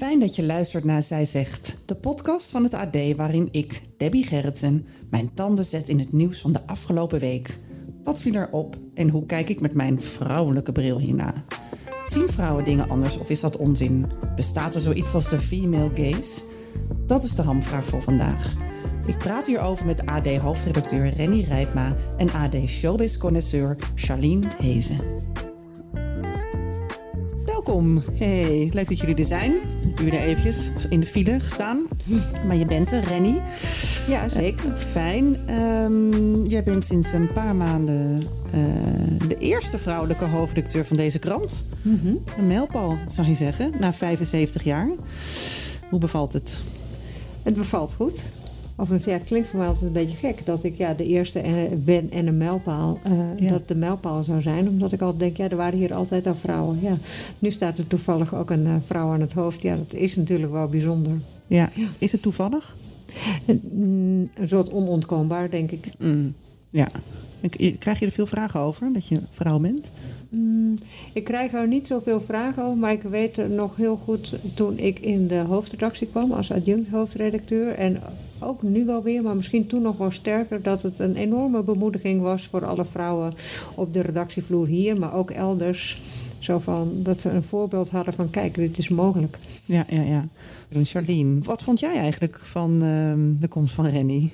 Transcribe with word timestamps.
Fijn 0.00 0.20
dat 0.20 0.36
je 0.36 0.42
luistert 0.42 0.84
naar 0.84 1.02
Zij 1.02 1.24
Zegt, 1.24 1.78
de 1.86 1.94
podcast 1.94 2.50
van 2.50 2.62
het 2.62 2.74
AD 2.74 2.96
waarin 3.16 3.48
ik, 3.50 3.82
Debbie 3.96 4.26
Gerritsen, 4.26 4.86
mijn 5.10 5.34
tanden 5.34 5.64
zet 5.64 5.88
in 5.88 5.98
het 5.98 6.12
nieuws 6.12 6.40
van 6.40 6.52
de 6.52 6.66
afgelopen 6.66 7.20
week. 7.20 7.58
Wat 8.04 8.20
viel 8.20 8.34
er 8.34 8.48
op 8.50 8.76
en 8.94 9.08
hoe 9.08 9.26
kijk 9.26 9.48
ik 9.48 9.60
met 9.60 9.74
mijn 9.74 10.00
vrouwelijke 10.00 10.72
bril 10.72 10.98
hierna? 10.98 11.34
Zien 12.04 12.28
vrouwen 12.28 12.64
dingen 12.64 12.88
anders 12.88 13.18
of 13.18 13.30
is 13.30 13.40
dat 13.40 13.56
onzin? 13.56 14.06
Bestaat 14.36 14.74
er 14.74 14.80
zoiets 14.80 15.14
als 15.14 15.28
de 15.28 15.38
female 15.38 15.90
gaze? 15.94 16.42
Dat 17.06 17.24
is 17.24 17.34
de 17.34 17.42
hamvraag 17.42 17.86
voor 17.86 18.02
vandaag. 18.02 18.54
Ik 19.06 19.18
praat 19.18 19.46
hierover 19.46 19.86
met 19.86 20.06
AD-hoofdredacteur 20.06 21.08
Renny 21.08 21.40
Rijpma 21.40 21.96
en 22.16 22.32
AD-showbiz-connoisseur 22.32 23.76
Charlene 23.94 24.48
Hezen. 24.56 24.98
Welkom. 27.64 28.02
Hey, 28.12 28.70
leuk 28.72 28.88
dat 28.88 28.98
jullie 28.98 29.14
er 29.14 29.24
zijn. 29.24 29.52
Het 29.80 29.96
duurde 29.96 30.18
eventjes 30.18 30.70
in 30.88 31.00
de 31.00 31.06
file 31.06 31.40
gestaan. 31.40 31.86
Maar 32.46 32.56
je 32.56 32.64
bent 32.64 32.92
er, 32.92 33.04
Renny. 33.04 33.40
Ja, 34.08 34.28
zeker. 34.28 34.72
Fijn. 34.72 35.36
Ehm, 35.46 36.44
jij 36.44 36.62
bent 36.62 36.86
sinds 36.86 37.12
een 37.12 37.32
paar 37.32 37.56
maanden 37.56 38.22
eh, 38.52 39.28
de 39.28 39.34
eerste 39.38 39.78
vrouwelijke 39.78 40.24
hoofdredacteur 40.24 40.84
van 40.84 40.96
deze 40.96 41.18
krant. 41.18 41.64
Een 42.36 42.46
mijlpaal, 42.46 42.98
zou 43.08 43.28
je 43.28 43.34
zeggen, 43.34 43.72
na 43.80 43.92
75 43.92 44.64
jaar. 44.64 44.88
Hoe 45.90 45.98
bevalt 45.98 46.32
het? 46.32 46.60
Het 47.42 47.54
bevalt 47.54 47.94
goed. 47.94 48.32
Overigens, 48.80 49.04
ja, 49.04 49.12
het 49.18 49.24
klinkt 49.28 49.48
voor 49.48 49.58
mij 49.58 49.68
altijd 49.68 49.86
een 49.86 49.92
beetje 49.92 50.16
gek 50.16 50.46
dat 50.46 50.64
ik 50.64 50.76
ja, 50.76 50.94
de 50.94 51.04
eerste 51.06 51.38
eh, 51.40 51.54
ben 51.76 52.10
en 52.10 52.26
een 52.26 52.38
mijlpaal. 52.38 52.98
eh, 53.02 53.18
Ja. 53.36 53.48
Dat 53.48 53.68
de 53.68 53.74
mijlpaal 53.74 54.22
zou 54.22 54.40
zijn. 54.42 54.68
Omdat 54.68 54.92
ik 54.92 55.00
altijd 55.00 55.20
denk, 55.20 55.36
ja, 55.36 55.48
er 55.48 55.56
waren 55.56 55.78
hier 55.78 55.94
altijd 55.94 56.26
al 56.26 56.34
vrouwen. 56.34 56.78
Ja. 56.82 56.96
Nu 57.38 57.50
staat 57.50 57.78
er 57.78 57.86
toevallig 57.86 58.34
ook 58.34 58.50
een 58.50 58.66
eh, 58.66 58.74
vrouw 58.84 59.12
aan 59.12 59.20
het 59.20 59.32
hoofd. 59.32 59.62
Ja, 59.62 59.76
dat 59.76 59.92
is 59.94 60.16
natuurlijk 60.16 60.52
wel 60.52 60.68
bijzonder. 60.68 61.20
Ja, 61.46 61.70
is 61.98 62.12
het 62.12 62.22
toevallig? 62.22 62.76
Mm, 63.46 64.28
een 64.34 64.48
soort 64.48 64.72
onontkoombaar, 64.72 65.50
denk 65.50 65.70
ik. 65.70 65.88
Mm, 65.98 66.34
ja. 66.70 66.88
Krijg 67.78 67.98
je 67.98 68.06
er 68.06 68.12
veel 68.12 68.26
vragen 68.26 68.60
over, 68.60 68.92
dat 68.92 69.06
je 69.06 69.20
vrouw 69.30 69.58
bent? 69.58 69.92
Mm, 70.28 70.78
ik 71.12 71.24
krijg 71.24 71.52
er 71.52 71.68
niet 71.68 71.86
zoveel 71.86 72.20
vragen 72.20 72.64
over, 72.64 72.78
maar 72.78 72.92
ik 72.92 73.02
weet 73.02 73.36
er 73.38 73.50
nog 73.50 73.76
heel 73.76 73.96
goed 74.04 74.38
toen 74.54 74.78
ik 74.78 74.98
in 74.98 75.26
de 75.26 75.38
hoofdredactie 75.38 76.06
kwam 76.06 76.32
als 76.32 76.52
adjunct 76.52 76.90
hoofdredacteur. 76.90 77.74
En 77.74 77.96
ook 78.40 78.62
nu 78.62 78.84
wel 78.84 79.02
weer, 79.02 79.22
maar 79.22 79.36
misschien 79.36 79.66
toen 79.66 79.82
nog 79.82 79.96
wel 79.96 80.10
sterker, 80.10 80.62
dat 80.62 80.82
het 80.82 80.98
een 80.98 81.16
enorme 81.16 81.62
bemoediging 81.62 82.20
was 82.20 82.46
voor 82.46 82.64
alle 82.64 82.84
vrouwen 82.84 83.32
op 83.74 83.92
de 83.92 84.00
redactievloer 84.00 84.66
hier, 84.66 84.98
maar 84.98 85.14
ook 85.14 85.30
elders. 85.30 86.00
Zo 86.38 86.58
van 86.58 87.02
dat 87.02 87.20
ze 87.20 87.30
een 87.30 87.42
voorbeeld 87.42 87.90
hadden 87.90 88.14
van 88.14 88.30
kijk, 88.30 88.54
dit 88.54 88.78
is 88.78 88.88
mogelijk. 88.88 89.38
Ja, 89.64 89.84
ja, 89.88 90.02
ja. 90.02 90.28
En 90.68 90.84
Charlene, 90.84 91.40
wat 91.40 91.62
vond 91.62 91.80
jij 91.80 91.96
eigenlijk 91.96 92.38
van 92.38 92.82
ehm, 92.82 93.40
de 93.40 93.48
komst 93.48 93.74
van 93.74 93.86
Renny? 93.86 94.32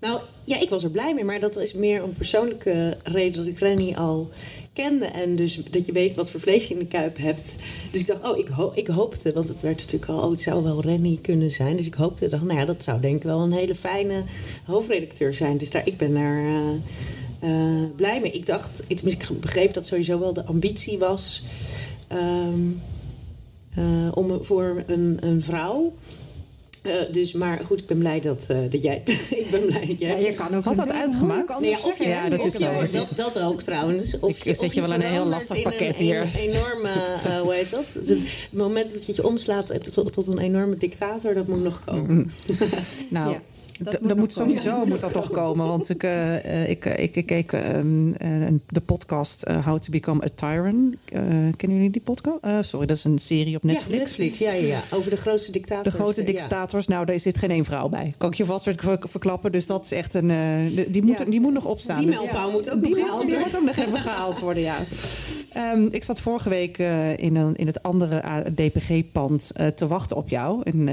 Nou, 0.00 0.20
ja, 0.44 0.60
ik 0.60 0.70
was 0.70 0.84
er 0.84 0.90
blij 0.90 1.14
mee, 1.14 1.24
maar 1.24 1.40
dat 1.40 1.56
is 1.56 1.74
meer 1.74 2.02
een 2.02 2.12
persoonlijke 2.12 2.98
reden 3.02 3.36
dat 3.36 3.46
ik 3.46 3.58
Rennie 3.58 3.96
al 3.96 4.30
kende. 4.74 5.04
En 5.04 5.36
dus 5.36 5.60
dat 5.70 5.86
je 5.86 5.92
weet 5.92 6.14
wat 6.14 6.30
voor 6.30 6.40
vlees 6.40 6.66
je 6.66 6.74
in 6.74 6.80
de 6.80 6.86
kuip 6.86 7.16
hebt. 7.16 7.56
Dus 7.90 8.00
ik 8.00 8.06
dacht, 8.06 8.24
oh, 8.24 8.38
ik, 8.38 8.48
ik 8.74 8.86
hoopte, 8.86 9.32
want 9.32 9.48
het 9.48 9.60
werd 9.60 9.76
natuurlijk 9.76 10.10
al, 10.10 10.22
oh, 10.22 10.30
het 10.30 10.40
zou 10.40 10.62
wel 10.62 10.80
Rennie 10.80 11.18
kunnen 11.20 11.50
zijn. 11.50 11.76
Dus 11.76 11.86
ik 11.86 11.94
hoopte, 11.94 12.28
dacht, 12.28 12.42
nou 12.44 12.58
ja, 12.58 12.64
dat 12.64 12.82
zou 12.82 13.00
denk 13.00 13.16
ik 13.16 13.22
wel 13.22 13.40
een 13.40 13.52
hele 13.52 13.74
fijne 13.74 14.22
hoofdredacteur 14.64 15.34
zijn. 15.34 15.58
Dus 15.58 15.70
daar, 15.70 15.86
ik 15.86 15.96
ben 15.96 16.14
daar 16.14 16.44
eh, 16.44 16.74
eh, 17.40 17.90
blij 17.96 18.20
mee. 18.20 18.30
Ik 18.30 18.46
dacht, 18.46 18.84
ik 18.86 19.28
begreep 19.40 19.72
dat 19.72 19.86
sowieso 19.86 20.18
wel 20.18 20.32
de 20.32 20.44
ambitie 20.44 20.98
was 20.98 21.42
ehm, 22.08 22.70
eh, 23.74 24.10
om 24.14 24.44
voor 24.44 24.82
een, 24.86 25.16
een 25.20 25.42
vrouw. 25.42 25.92
Eh, 26.84 26.92
dus, 27.10 27.32
maar 27.32 27.60
goed, 27.66 27.80
ik 27.80 27.86
ben 27.86 27.98
blij 27.98 28.20
dat, 28.20 28.44
eh, 28.48 28.58
dat 28.70 28.82
jij. 28.82 29.02
ik 29.44 29.46
ben 29.50 29.66
blij 29.66 29.86
dat 29.86 30.00
jij. 30.00 30.20
Ja, 30.20 30.26
je 30.28 30.34
kan 30.34 30.54
ook 30.54 30.64
Had 30.64 30.78
een 30.78 30.86
dat 30.86 30.92
uitgemaakt? 30.96 31.48
Nee, 31.60 31.74
anders 31.76 31.82
of 31.92 31.98
je, 31.98 32.08
Ja, 32.08 32.28
dat 32.28 32.38
of 32.38 32.46
is 32.46 32.52
je- 32.52 32.58
zo. 32.90 32.98
Dat, 32.98 33.08
dat 33.16 33.38
ook 33.42 33.62
trouwens. 33.62 34.18
Of 34.20 34.30
Ik 34.36 34.44
je, 34.44 34.54
zet 34.54 34.74
je 34.74 34.80
wel 34.80 34.92
een 34.92 35.00
heel 35.00 35.24
lastig 35.24 35.62
pakket 35.62 35.98
een, 35.98 36.04
hier. 36.04 36.20
Een 36.20 36.34
enorme, 36.34 36.88
eh, 37.24 37.40
hoe 37.40 37.54
heet 37.54 37.70
dat? 37.70 37.98
Dus 38.06 38.18
het 38.20 38.48
moment 38.52 38.92
dat 38.92 39.06
je 39.06 39.12
je 39.16 39.26
omslaat 39.26 39.92
tot, 39.92 40.12
tot 40.12 40.26
een 40.26 40.38
enorme 40.38 40.76
dictator, 40.76 41.34
dat 41.34 41.48
moet 41.48 41.62
nog 41.62 41.84
komen. 41.84 42.30
Nou, 43.10 43.30
Ja, 43.32 43.40
dat 43.78 44.00
moet 44.00 44.08
dat 44.08 44.16
moet 44.18 44.32
sowieso 44.32 44.86
moet 44.86 45.00
dat 45.00 45.12
toch 45.12 45.30
komen. 45.30 45.66
Want 45.66 45.88
ik, 45.88 46.02
eh, 46.02 46.68
ik, 46.70 46.86
eh, 46.86 47.04
ik, 47.04 47.16
ik 47.16 47.26
keek 47.26 47.52
ehm, 47.52 48.12
eh, 48.12 48.46
de 48.66 48.80
podcast 48.80 49.42
How 49.64 49.78
to 49.78 49.90
Become 49.90 50.24
a 50.24 50.28
Tyrant. 50.34 50.94
Kennen 51.56 51.76
jullie 51.76 51.90
die 51.90 52.00
podcast? 52.02 52.68
Sorry, 52.68 52.86
dat 52.86 52.96
is 52.96 53.04
een 53.04 53.18
serie 53.18 53.56
op 53.56 53.62
Netflix. 53.62 53.92
Ja, 53.92 53.98
Netflix, 53.98 54.38
ja, 54.38 54.52
ja, 54.52 54.66
ja. 54.66 54.82
Over 54.90 55.10
de 55.10 55.16
grootste 55.16 55.52
dictator. 55.52 55.84
De 55.92 55.98
grote 55.98 56.24
dictators, 56.24 56.86
nou, 56.86 57.06
daar 57.06 57.20
zit 57.20 57.38
geen 57.38 57.50
één 57.50 57.64
vrouw 57.64 57.88
bij. 57.88 58.14
Kan 58.18 58.30
ik 58.30 58.36
je 58.36 58.44
vast 58.44 58.68
verklappen. 59.08 59.52
Dus 59.52 59.66
dat 59.66 59.84
is 59.84 59.92
echt 59.92 60.14
een. 60.14 60.28
die, 60.88 61.02
moet, 61.02 61.18
Ja. 61.18 61.24
die 61.24 61.40
moet 61.40 61.52
nog 61.52 61.64
opstaan. 61.64 61.98
Die 61.98 62.06
Dus- 62.06 62.16
mijlpaal 62.16 62.50
moet 62.50 62.70
ook 62.70 62.82
die, 62.82 62.90
nog 62.96 63.04
gehaald 63.04 63.20
die 63.26 63.30
worden. 63.38 63.52
moet 63.52 63.70
ook 63.70 63.76
nog 63.76 63.86
even 63.86 64.00
gehaald 64.00 64.38
worden, 64.40 64.62
ja. 64.62 64.76
Ehm, 65.52 65.86
ik 65.90 66.04
zat 66.04 66.20
vorige 66.20 66.48
week 66.48 66.78
in, 67.16 67.36
een, 67.36 67.54
in 67.54 67.66
het 67.66 67.82
andere 67.82 68.22
DPG-pand 68.54 69.50
te 69.74 69.86
wachten 69.86 70.16
op 70.16 70.28
jou. 70.28 70.60
En 70.62 70.88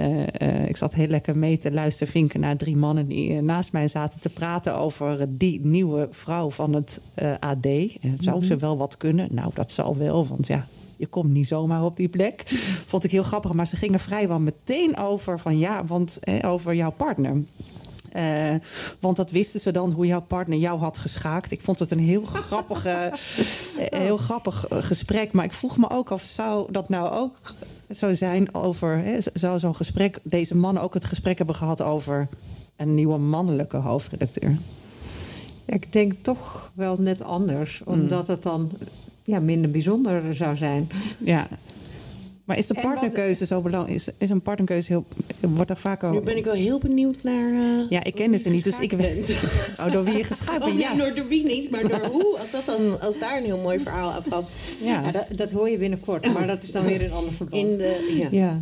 ik 0.67 0.77
zat 0.77 0.93
heel 0.93 1.07
lekker 1.07 1.37
mee 1.37 1.57
te 1.57 1.71
luisteren, 1.71 2.13
vinken 2.13 2.39
naar 2.39 2.55
drie 2.57 2.70
mannen 2.77 3.07
die 3.07 3.35
eh, 3.35 3.41
naast 3.41 3.71
mij 3.71 3.87
zaten 3.87 4.19
te 4.19 4.29
praten 4.29 4.75
over 4.75 5.19
eh, 5.19 5.27
die 5.29 5.65
nieuwe 5.65 6.07
vrouw 6.11 6.49
van 6.49 6.73
het 6.73 7.01
eh, 7.13 7.33
AD. 7.39 7.65
En 8.01 8.17
zou 8.19 8.43
ze 8.43 8.55
wel 8.55 8.77
wat 8.77 8.97
kunnen? 8.97 9.27
Nou, 9.31 9.51
dat 9.53 9.71
zal 9.71 9.97
wel, 9.97 10.27
want 10.27 10.47
ja. 10.47 10.67
Je 10.97 11.07
komt 11.07 11.31
niet 11.31 11.47
zomaar 11.47 11.83
op 11.83 11.95
die 11.95 12.09
plek. 12.09 12.43
Vond 12.87 13.03
ik 13.03 13.11
heel 13.11 13.23
grappig. 13.23 13.53
Maar 13.53 13.67
ze 13.67 13.75
gingen 13.75 13.99
vrijwel 13.99 14.39
meteen 14.39 14.97
over 14.97 15.39
van 15.39 15.57
ja, 15.57 15.85
want 15.85 16.19
over 16.45 16.75
jouw 16.75 16.91
partner. 16.91 17.43
Want 18.99 19.15
dat 19.15 19.31
wisten 19.31 19.59
ze 19.59 19.71
dan 19.71 19.91
hoe 19.91 20.05
jouw 20.05 20.21
partner 20.21 20.57
jou 20.57 20.79
had 20.79 20.97
geschaakt. 20.97 21.51
Ik 21.51 21.61
vond 21.61 21.79
het 21.79 21.91
een 21.91 21.99
heel, 21.99 22.23
grappige, 22.23 23.13
heel 24.05 24.17
grappig 24.17 24.65
gesprek. 24.69 25.31
Maar 25.31 25.45
ik 25.45 25.53
vroeg 25.53 25.77
me 25.77 25.89
ook 25.89 26.11
af, 26.11 26.23
zou 26.23 26.71
dat 26.71 26.89
nou 26.89 27.09
ook 27.09 27.39
zo 27.95 28.13
zijn 28.13 28.55
over... 28.55 28.97
Hè, 28.97 29.17
zou 29.33 29.59
zo'n 29.59 29.75
gesprek, 29.75 30.19
deze 30.23 30.55
mannen 30.55 30.83
ook 30.83 30.93
het 30.93 31.05
gesprek 31.05 31.37
hebben 31.37 31.55
gehad 31.55 31.81
over... 31.81 32.27
een 32.75 32.95
nieuwe 32.95 33.17
mannelijke 33.17 33.77
hoofdredacteur? 33.77 34.57
Ja, 35.65 35.73
ik 35.73 35.93
denk 35.93 36.13
toch 36.13 36.71
wel 36.75 36.95
net 36.99 37.21
anders, 37.23 37.81
omdat 37.85 38.27
het 38.27 38.43
dan 38.43 38.71
ja, 39.23 39.39
minder 39.39 39.71
bijzonder 39.71 40.35
zou 40.35 40.55
zijn. 40.55 40.89
Ja. 41.23 41.47
Maar 42.45 42.57
is 42.57 42.67
de 42.67 42.73
wat- 42.73 42.83
partnerkeuze 42.83 43.45
zo 43.45 43.61
belangrijk? 43.61 43.95
Is, 43.95 44.09
is 44.17 44.29
een 44.29 44.41
partnerkeuze 44.41 44.87
heel... 44.91 45.05
Wordt 45.49 45.69
er 45.69 45.77
vaker... 45.77 46.11
Nu 46.11 46.19
ben 46.21 46.37
ik 46.37 46.43
wel 46.45 46.53
heel 46.53 46.79
benieuwd 46.79 47.15
naar. 47.23 47.43
eh, 47.43 47.89
Ja, 47.89 48.03
ik 48.03 48.15
kende 48.15 48.37
ze 48.37 48.49
niet, 48.49 48.63
dus 48.63 48.79
ik 48.79 48.91
weet... 48.91 49.35
Oh, 49.79 49.91
door 49.91 50.03
wie 50.03 50.17
je 50.17 50.23
geschaakt 50.23 50.59
Oh, 50.63 50.65
bent, 50.67 50.79
ja. 50.79 50.95
door, 50.95 51.15
door 51.15 51.27
wie 51.27 51.43
niet, 51.45 51.69
maar 51.71 51.87
door 51.87 52.05
hoe. 52.11 52.37
Als, 52.39 52.51
dat 52.51 52.65
dan, 52.65 53.01
als 53.01 53.19
daar 53.19 53.37
een 53.37 53.43
heel 53.43 53.57
mooi 53.59 53.79
verhaal 53.79 54.11
aan 54.11 54.23
vast. 54.23 54.55
Ja. 54.83 55.01
Ja, 55.01 55.11
dat, 55.11 55.25
dat 55.35 55.51
hoor 55.51 55.69
je 55.69 55.77
binnenkort, 55.77 56.33
maar 56.33 56.47
dat 56.47 56.63
is 56.63 56.71
dan 56.71 56.85
weer 56.85 57.01
een 57.03 57.11
ander 57.11 57.33
verband. 57.33 57.71
In 57.71 57.77
de, 57.77 58.15
ja. 58.19 58.27
Ja. 58.39 58.61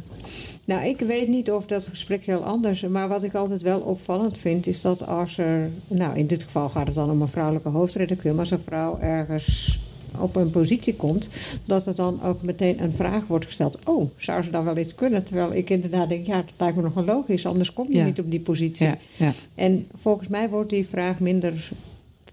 Nou, 0.70 0.86
ik 0.88 1.00
weet 1.00 1.28
niet 1.28 1.52
of 1.52 1.66
dat 1.66 1.88
gesprek 1.88 2.26
heel 2.26 2.44
anders 2.44 2.84
is. 2.84 2.90
Maar 2.90 3.08
wat 3.08 3.24
ik 3.24 3.34
altijd 3.34 3.62
wel 3.62 3.80
opvallend 3.80 4.38
vind, 4.38 4.68
is 4.68 4.82
dat 4.82 5.08
als 5.08 5.38
er. 5.38 5.72
Nou, 5.88 6.18
in 6.18 6.28
dit 6.28 6.44
geval 6.44 6.70
gaat 6.70 6.86
het 6.88 6.96
dan 6.96 7.10
om 7.12 7.22
een 7.22 7.28
vrouwelijke 7.28 7.70
hoofdredacteur. 7.70 8.32
Maar 8.32 8.40
als 8.40 8.52
een 8.52 8.60
vrouw 8.60 9.00
ergens 9.00 9.80
op 10.20 10.36
een 10.36 10.50
positie 10.50 10.96
komt, 10.96 11.30
dat 11.66 11.86
er 11.86 11.96
dan 11.96 12.22
ook 12.24 12.42
meteen 12.42 12.84
een 12.84 12.92
vraag 12.92 13.28
wordt 13.28 13.46
gesteld. 13.46 13.86
Oh, 13.90 14.10
zou 14.16 14.42
ze 14.44 14.52
dan 14.52 14.64
wel 14.66 14.78
iets 14.78 14.96
kunnen? 14.96 15.24
Terwijl 15.24 15.54
ik 15.54 15.70
inderdaad 15.70 16.10
denk, 16.10 16.26
ja, 16.26 16.36
dat 16.36 16.52
lijkt 16.58 16.76
me 16.76 16.82
nogal 16.82 17.04
logisch, 17.04 17.46
anders 17.46 17.74
kom 17.74 17.88
je 17.92 17.98
Ja. 17.98 18.06
niet 18.06 18.20
op 18.20 18.32
die 18.32 18.40
positie. 18.40 18.86
Ja, 18.86 18.98
ja, 19.18 19.32
En 19.56 19.88
volgens 19.94 20.28
mij 20.28 20.50
wordt 20.50 20.70
die 20.70 20.88
vraag 20.88 21.20
minder 21.20 21.70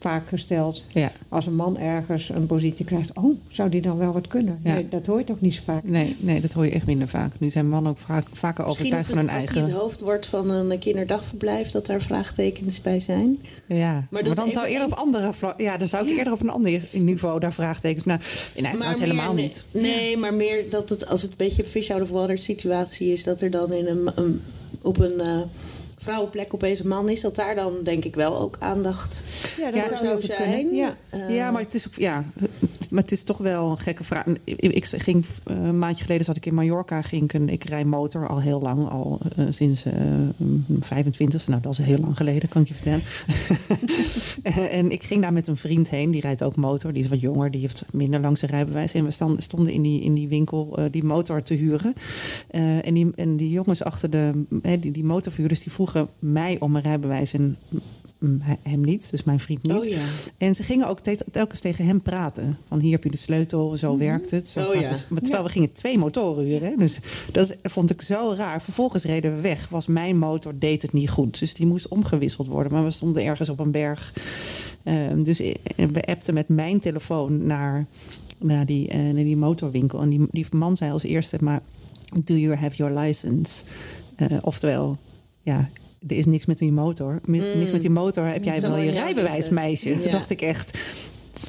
vaak 0.00 0.28
gesteld. 0.28 0.87
ja. 0.93 1.10
Als 1.28 1.46
een 1.46 1.54
man 1.54 1.78
ergens 1.78 2.28
een 2.28 2.46
positie 2.46 2.84
krijgt, 2.84 3.16
oh, 3.19 3.37
zou 3.48 3.69
die 3.69 3.81
dan 3.82 3.98
wel 3.98 4.12
wat 4.12 4.26
kunnen? 4.26 4.58
Ja. 4.62 4.75
Nee, 4.75 4.88
dat 4.88 5.06
hoor 5.06 5.19
je 5.19 5.25
toch 5.25 5.40
niet 5.40 5.54
zo 5.54 5.60
vaak. 5.64 5.84
Nee, 5.84 6.16
nee, 6.19 6.40
dat 6.40 6.52
hoor 6.52 6.64
je 6.64 6.70
echt 6.70 6.87
minder 6.87 7.08
vaak. 7.08 7.32
Nu 7.38 7.50
zijn 7.50 7.69
mannen 7.69 7.90
ook 7.90 7.98
vaak, 7.98 8.25
vaker 8.32 8.64
Misschien 8.66 8.87
overtuigd 8.87 9.06
van 9.08 9.16
het, 9.19 9.26
hun 9.26 9.34
als 9.34 9.44
hij 9.44 9.54
het 9.54 9.62
eigen... 9.64 9.81
hoofd 9.82 10.00
wordt 10.00 10.26
van 10.26 10.50
een 10.50 10.78
kinderdagverblijf, 10.78 11.70
dat 11.70 11.87
daar 11.87 12.00
vraagtekens 12.02 12.81
bij 12.81 13.00
zijn. 13.00 13.38
Ja, 13.66 14.06
maar, 14.10 14.25
dan 14.25 14.34
zou 14.34 14.48
even 14.48 14.64
eerder 14.64 14.87
op 14.87 14.93
andere 14.93 15.32
vla- 15.32 15.54
Ja, 15.56 15.76
dan 15.76 15.88
zou 15.88 16.08
ik 16.10 16.16
eerder 16.19 16.32
op 16.32 16.40
een 16.40 16.50
ander 16.50 16.81
niveau 16.93 17.40
daar 17.40 17.52
vraagtekens... 17.52 18.04
Nou, 18.04 18.20
nee, 18.56 18.72
trouwens 18.72 19.00
helemaal 19.00 19.34
niet. 19.34 19.64
Nee, 19.70 19.82
nee, 19.82 20.16
maar 20.16 20.34
meer 20.34 20.70
dat 20.70 20.88
het 20.88 21.06
als 21.08 21.22
het 21.22 21.31
een 21.31 21.37
beetje 21.37 21.62
een 21.62 21.69
fish 21.69 21.90
out 21.90 22.02
of 22.02 22.10
water 22.10 22.38
situatie 22.38 23.12
is, 23.12 23.25
dat 23.25 23.40
er 23.40 23.50
dan 23.50 23.72
in 23.72 23.87
een, 23.87 24.10
een- 24.14 24.40
op 24.82 24.98
een 25.00 25.20
eh, 25.20 25.40
vrouwenplek 26.06 26.55
opeens 26.55 26.79
een 26.79 26.88
man 26.88 27.08
is, 27.08 27.20
dat 27.20 27.35
daar 27.35 27.55
dan 27.55 27.73
denk 27.85 28.05
ik 28.05 28.14
wel 28.14 28.38
ook 28.38 28.56
aandacht 28.58 29.23
Ja, 29.56 29.69
Ja, 29.69 29.97
zou 29.97 30.23
zijn. 30.23 30.43
kunnen. 30.43 30.75
Ja. 30.75 30.97
Eh, 31.08 31.35
Ja, 31.35 31.50
maar 31.50 31.62
het 31.62 31.75
is 31.75 31.87
ook, 31.87 31.94
ja, 31.94 32.25
maar 32.91 33.03
het 33.03 33.12
is 33.12 33.23
toch 33.23 33.38
wel 33.38 33.70
een 33.70 33.79
gekke 33.79 34.05
vraag. 34.05 34.25
Ik, 34.44 34.85
ging 34.85 35.26
eh, 35.44 35.56
een 35.56 35.79
maandje 35.79 36.05
geleden 36.05 36.25
zat 36.25 36.37
ik 36.37 36.47
in 36.47 36.55
Mallorca, 36.55 37.03
ging 37.03 37.23
ik 37.23 37.32
een, 37.32 37.49
ik 37.49 37.64
rij 37.64 37.85
motor 37.85 38.29
al 38.29 38.41
heel 38.41 38.61
lang, 38.61 38.88
al 38.88 39.20
eh, 39.37 39.47
sinds 39.49 39.85
eh 39.85 39.93
25. 40.81 41.49
Nou, 41.49 41.61
dat 41.61 41.73
is 41.73 41.79
heel 41.79 41.99
lang 41.99 42.17
geleden, 42.17 42.49
kan 42.49 42.62
ik 42.62 42.69
je 42.69 42.75
vertellen. 42.75 43.03
en 44.81 44.91
ik 44.91 45.03
ging 45.03 45.23
daar 45.23 45.32
met 45.32 45.47
een 45.47 45.56
vriend 45.56 45.91
heen, 45.91 46.11
die 46.11 46.20
rijdt 46.20 46.43
ook 46.43 46.56
motor, 46.56 46.93
die 46.93 47.03
is 47.03 47.08
wat 47.08 47.20
jonger, 47.20 47.50
die 47.50 47.61
heeft 47.61 47.85
minder 47.93 48.20
lang 48.20 48.38
zijn 48.38 48.50
rijbewijs. 48.50 48.93
En 48.93 49.05
we 49.05 49.11
stonden 49.38 49.73
in 49.73 49.82
die, 49.82 50.03
in 50.03 50.14
die 50.14 50.29
winkel 50.29 50.79
die 50.91 51.05
motor 51.05 51.43
te 51.43 51.55
huren. 51.55 51.93
En, 52.50 52.94
die, 52.94 53.11
en 53.14 53.37
die 53.37 53.50
jongens 53.50 53.82
achter 53.82 54.11
de, 54.11 54.44
die, 54.81 54.91
die 54.91 55.05
motorverhuurders, 55.05 55.61
die 55.61 55.73
vroegen 55.73 55.95
mij 56.19 56.60
om 56.60 56.76
een 56.76 56.82
rijbewijs 56.82 57.32
en 57.32 57.56
hem 58.62 58.81
niet, 58.81 59.10
dus 59.10 59.25
mijn 59.25 59.40
vriend 59.40 59.62
niet. 59.62 59.72
Oh 59.76 59.84
ja. 59.84 60.04
En 60.38 60.54
ze 60.54 60.62
gingen 60.62 60.88
ook 60.88 61.00
te- 61.00 61.25
telkens 61.31 61.60
tegen 61.60 61.87
hem 61.87 62.02
praten. 62.02 62.56
Van 62.69 62.81
hier 62.81 62.93
heb 62.93 63.04
je 63.04 63.10
de 63.10 63.16
sleutel, 63.16 63.76
zo 63.76 63.98
werkt 63.98 64.31
het. 64.31 64.48
Zo 64.48 64.60
Oh 64.60 64.66
gaat 64.66 64.82
ja. 64.82 64.88
het. 64.88 65.06
Maar 65.08 65.20
terwijl 65.20 65.44
we 65.44 65.50
gingen 65.50 65.72
twee 65.72 65.98
motoren 65.98 66.44
huren. 66.44 66.78
Dus 66.78 67.00
dat 67.32 67.56
vond 67.62 67.90
ik 67.90 68.02
zo 68.02 68.34
raar. 68.37 68.62
Vervolgens 68.62 69.04
reden 69.04 69.34
we 69.34 69.40
weg. 69.40 69.69
Was 69.69 69.87
mijn 69.87 70.19
motor, 70.19 70.58
deed 70.58 70.82
het 70.82 70.93
niet 70.93 71.10
goed. 71.10 71.38
Dus 71.38 71.54
die 71.54 71.66
moest 71.66 71.88
omgewisseld 71.88 72.46
worden. 72.46 72.72
Maar 72.72 72.84
we 72.84 72.90
stonden 72.90 73.25
ergens 73.25 73.48
op 73.48 73.60
een 73.60 73.70
berg. 73.70 74.12
Ehm, 74.82 75.22
dus 75.22 75.38
we 75.76 76.02
appten 76.04 76.34
met 76.34 76.48
mijn 76.48 76.81
telefoon 76.81 77.46
naar, 77.46 77.87
naar, 78.38 78.66
die, 78.66 78.88
eh, 78.88 78.98
naar 79.00 79.14
die 79.25 79.37
motorwinkel. 79.37 80.00
En 80.00 80.08
die, 80.08 80.26
die 80.31 80.46
man 80.50 80.76
zei 80.76 80.90
als 80.93 81.02
eerste, 81.02 81.37
maar 81.40 81.60
do 82.25 82.34
you 82.34 82.54
have 82.56 82.76
your 82.76 82.98
license? 82.98 83.62
Eh, 84.16 84.38
oftewel, 84.40 84.98
ja, 85.43 85.69
er 86.08 86.17
is 86.17 86.26
niks 86.26 86.47
met 86.47 86.58
die 86.58 86.73
motor. 86.73 87.20
Mi- 87.25 87.55
Niks 87.56 87.70
met 87.70 87.81
die 87.81 87.91
motor 87.91 88.26
heb 88.26 88.44
jij 88.44 88.61
Zal 88.61 88.70
wel 88.70 88.79
je 88.81 88.91
rijbewijs, 88.91 89.49
meisje. 89.49 89.99
Toen 89.99 90.11
dacht 90.11 90.31
ik 90.31 90.41
echt, 90.43 90.79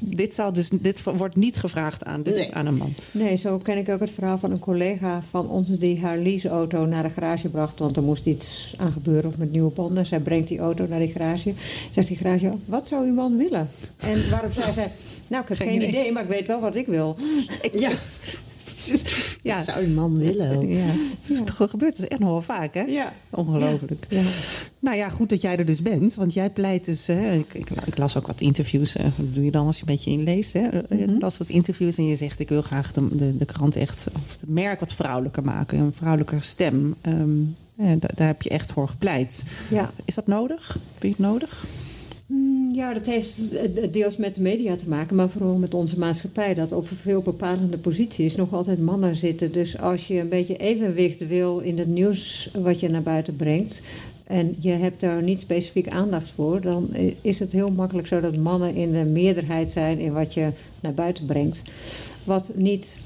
dit, 0.04 0.34
zou 0.34 0.54
dus, 0.54 0.70
dit 0.82 1.04
wordt 1.04 1.36
niet 1.36 1.56
gevraagd 1.58 2.04
aan, 2.04 2.24
de- 2.24 2.32
Nee. 2.32 2.54
aan 2.56 2.66
een 2.66 2.76
man. 2.78 2.94
Nee, 3.12 3.36
zo 3.36 3.58
ken 3.58 3.78
ik 3.78 3.90
ook 3.90 4.00
het 4.00 4.10
verhaal 4.10 4.38
van 4.38 4.52
een 4.52 4.60
collega 4.60 5.22
van 5.30 5.50
ons 5.50 5.70
die 5.80 6.00
haar 6.00 6.18
leaseauto 6.18 6.86
naar 6.86 7.04
de 7.04 7.10
garage 7.10 7.50
bracht. 7.50 7.80
Want 7.80 7.96
er 7.98 8.04
moest 8.04 8.26
iets 8.26 8.74
aan 8.78 8.92
gebeuren 8.92 9.30
of 9.30 9.38
met 9.38 9.52
nieuwe 9.52 9.72
banden. 9.72 10.06
Zij 10.06 10.20
brengt 10.20 10.48
die 10.48 10.60
auto 10.60 10.86
naar 10.88 11.00
die 11.00 11.08
garage. 11.12 11.54
Zegt 11.92 12.08
die 12.08 12.18
garage, 12.18 12.52
wat 12.66 12.88
zou 12.88 13.08
uw 13.08 13.14
man 13.14 13.38
willen? 13.38 13.70
En 13.98 14.30
waarop 14.30 14.52
zij 14.52 14.74
zei, 14.74 14.88
nou 15.30 15.42
ik 15.44 15.50
heb 15.50 15.58
geen, 15.58 15.76
idee. 15.76 15.88
idee. 15.88 16.12
maar 16.12 16.24
ik 16.24 16.30
weet 16.30 16.48
wel 16.48 16.60
wat 16.60 16.76
ik 16.76 16.86
wil. 16.88 17.18
Ja, 17.74 17.92
Ja, 19.44 19.56
dat 19.56 19.66
zou 19.66 19.84
een 19.84 19.94
man 19.94 20.18
willen. 20.18 20.58
ook. 20.58 20.70
ja, 20.70 20.78
het 21.20 21.30
is 21.30 21.42
toch 21.46 21.58
wel 21.58 21.68
gebeurd. 21.68 21.92
Het 21.98 22.02
is 22.06 22.08
echt 22.08 22.20
nog 22.22 22.30
wel 22.30 22.42
vaak, 22.42 22.74
hè? 22.74 22.82
Ja. 22.82 23.14
Ongelooflijk. 23.30 24.08
Nou 24.80 24.98
ja, 24.98 25.10
goed 25.10 25.30
dat 25.30 25.42
jij 25.42 25.58
er 25.58 25.66
dus 25.66 25.82
bent. 25.82 26.16
Want 26.16 26.34
jij 26.34 26.50
pleit 26.50 26.86
dus... 26.86 27.06
Hè, 27.06 27.32
ik, 27.34 27.54
ik, 27.54 27.70
ik 27.86 27.98
las 27.98 28.18
ook 28.18 28.28
wat 28.28 28.42
interviews. 28.42 28.96
eh, 28.96 29.06
wat 29.18 29.34
doe 29.34 29.44
je 29.46 29.52
dan 29.52 29.66
als 29.66 29.76
je 29.76 29.82
een 29.82 29.94
beetje 29.94 30.12
inleest? 30.12 30.54
Hè? 30.54 30.68
Ik 30.96 31.22
las 31.22 31.38
wat 31.38 31.50
interviews 31.50 31.98
en 31.98 32.06
je 32.06 32.16
zegt... 32.16 32.40
ik 32.40 32.50
wil 32.50 32.62
graag 32.62 32.92
de, 32.94 33.16
de, 33.16 33.38
de 33.38 33.46
krant 33.46 33.76
echt... 33.76 34.08
of 34.16 34.38
het 34.40 34.50
merk 34.50 34.80
wat 34.80 34.94
vrouwelijker 34.94 35.44
maken. 35.44 35.80
Een 35.80 35.94
vrouwelijker 35.94 36.42
stem. 36.44 36.96
Ehm, 37.02 37.30
eh, 37.78 37.88
da- 38.00 38.10
daar 38.16 38.28
heb 38.28 38.42
je 38.42 38.50
echt 38.50 38.72
voor 38.72 38.88
gepleit. 38.90 39.44
Ja. 39.70 39.92
Is 40.06 40.16
dat 40.16 40.28
nodig? 40.28 40.78
Vind 41.00 41.18
je 41.18 41.24
het 41.24 41.32
nodig? 41.32 41.66
Mm, 42.28 42.74
Ja, 42.74 42.94
dat 42.94 43.06
heeft 43.06 43.52
deels 43.94 44.18
met 44.18 44.36
de 44.36 44.42
media 44.42 44.76
te 44.76 44.90
maken, 44.90 45.16
maar 45.16 45.30
vooral 45.30 45.58
met 45.58 45.74
onze 45.74 46.00
maatschappij. 46.00 46.54
Dat 46.54 46.72
op 46.72 46.88
veel 46.88 47.22
bepalende 47.22 47.78
posities 47.78 48.36
nog 48.36 48.54
altijd 48.54 48.80
mannen 48.80 49.16
zitten. 49.16 49.52
Dus 49.52 49.78
als 49.78 50.08
je 50.08 50.20
een 50.20 50.30
beetje 50.30 50.56
evenwicht 50.58 51.28
wil 51.28 51.60
in 51.60 51.78
het 51.78 51.88
nieuws 51.88 52.52
wat 52.54 52.80
je 52.80 52.90
naar 52.90 53.04
buiten 53.04 53.36
brengt. 53.36 53.82
En 54.24 54.56
je 54.60 54.70
hebt 54.70 55.00
daar 55.00 55.24
niet 55.24 55.40
specifiek 55.40 55.88
aandacht 55.88 56.30
voor, 56.30 56.62
dan 56.62 56.90
is 57.22 57.40
het 57.40 57.54
heel 57.54 57.72
makkelijk 57.72 58.08
zo 58.08 58.20
dat 58.20 58.38
mannen 58.38 58.76
in 58.76 58.92
de 58.92 59.06
meerderheid 59.06 59.70
zijn 59.70 60.00
in 60.00 60.14
wat 60.14 60.34
je 60.34 60.52
naar 60.80 60.94
buiten 60.94 61.26
brengt. 61.26 61.62
Wat 62.24 62.52
niet 62.56 62.98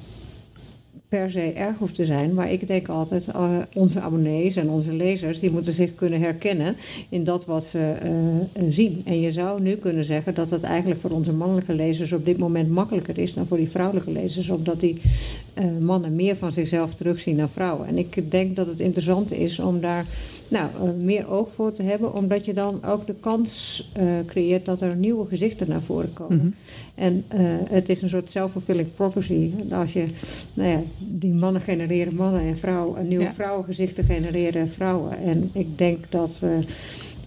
per 1.11 1.29
se 1.29 1.53
erg 1.53 1.77
hoeft 1.77 1.95
te 1.95 2.05
zijn. 2.05 2.33
Maar 2.33 2.51
ik 2.51 2.67
denk 2.67 2.87
altijd, 2.87 3.27
eh, 3.27 3.57
onze 3.73 3.99
abonnees 3.99 4.55
en 4.55 4.69
onze 4.69 4.93
lezers... 4.93 5.39
die 5.39 5.51
moeten 5.51 5.73
zich 5.73 5.95
kunnen 5.95 6.19
herkennen 6.19 6.75
in 7.09 7.23
dat 7.23 7.45
wat 7.45 7.63
ze 7.63 7.79
eh, 7.79 8.09
eh, 8.09 8.63
zien. 8.69 9.01
En 9.05 9.19
je 9.19 9.31
zou 9.31 9.61
nu 9.61 9.75
kunnen 9.75 10.03
zeggen 10.03 10.33
dat 10.33 10.49
het 10.49 10.63
eigenlijk 10.63 11.01
voor 11.01 11.11
onze 11.11 11.33
mannelijke 11.33 11.73
lezers... 11.73 12.13
op 12.13 12.25
dit 12.25 12.39
moment 12.39 12.69
makkelijker 12.69 13.17
is 13.17 13.33
dan 13.33 13.47
voor 13.47 13.57
die 13.57 13.69
vrouwelijke 13.69 14.11
lezers... 14.11 14.49
omdat 14.49 14.79
die 14.79 14.95
mannen 15.79 16.15
meer 16.15 16.35
van 16.35 16.51
zichzelf 16.51 16.93
terugzien 16.93 17.37
dan 17.37 17.49
vrouwen. 17.49 17.87
En 17.87 17.97
ik 17.97 18.31
denk 18.31 18.55
dat 18.55 18.67
het 18.67 18.79
interessant 18.79 19.31
is 19.31 19.59
om 19.59 19.79
daar 19.79 20.05
nou, 20.47 20.69
meer 20.97 21.29
oog 21.29 21.51
voor 21.51 21.71
te 21.71 21.83
hebben... 21.83 22.15
omdat 22.15 22.45
je 22.45 22.53
dan 22.53 22.85
ook 22.85 23.07
de 23.07 23.15
kans 23.19 23.89
creëert 24.25 24.65
dat 24.65 24.81
er 24.81 24.95
nieuwe 24.95 25.27
gezichten 25.27 25.69
naar 25.69 25.81
voren 25.81 26.13
komen. 26.13 26.55
En 27.01 27.23
eh, 27.27 27.39
het 27.69 27.89
is 27.89 28.01
een 28.01 28.09
soort 28.09 28.29
self-fulfilling 28.29 28.93
prophecy. 28.93 29.51
Als 29.71 29.93
je, 29.93 30.05
nou 30.53 30.69
ja, 30.69 30.81
die 31.07 31.33
mannen 31.33 31.61
genereren 31.61 32.15
mannen 32.15 32.41
en 32.41 32.57
vrouwen, 32.57 32.99
en 32.99 33.07
nieuwe 33.07 33.23
Ja. 33.23 33.33
vrouwengezichten 33.33 34.03
genereren 34.03 34.69
vrouwen. 34.69 35.17
En 35.17 35.49
ik 35.53 35.77
denk 35.77 36.11
dat 36.11 36.39
eh, 36.43 36.49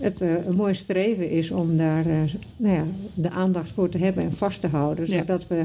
het 0.00 0.20
eh, 0.20 0.44
een 0.46 0.56
mooi 0.56 0.74
streven 0.74 1.30
is 1.30 1.50
om 1.50 1.76
daar 1.76 2.06
eh, 2.06 2.20
nou 2.56 2.74
ja, 2.76 2.84
de 3.14 3.30
aandacht 3.30 3.70
voor 3.72 3.88
te 3.88 3.98
hebben 3.98 4.24
en 4.24 4.32
vast 4.32 4.60
te 4.60 4.68
houden. 4.68 5.10
Ja. 5.10 5.18
Zodat 5.18 5.46
we 5.46 5.62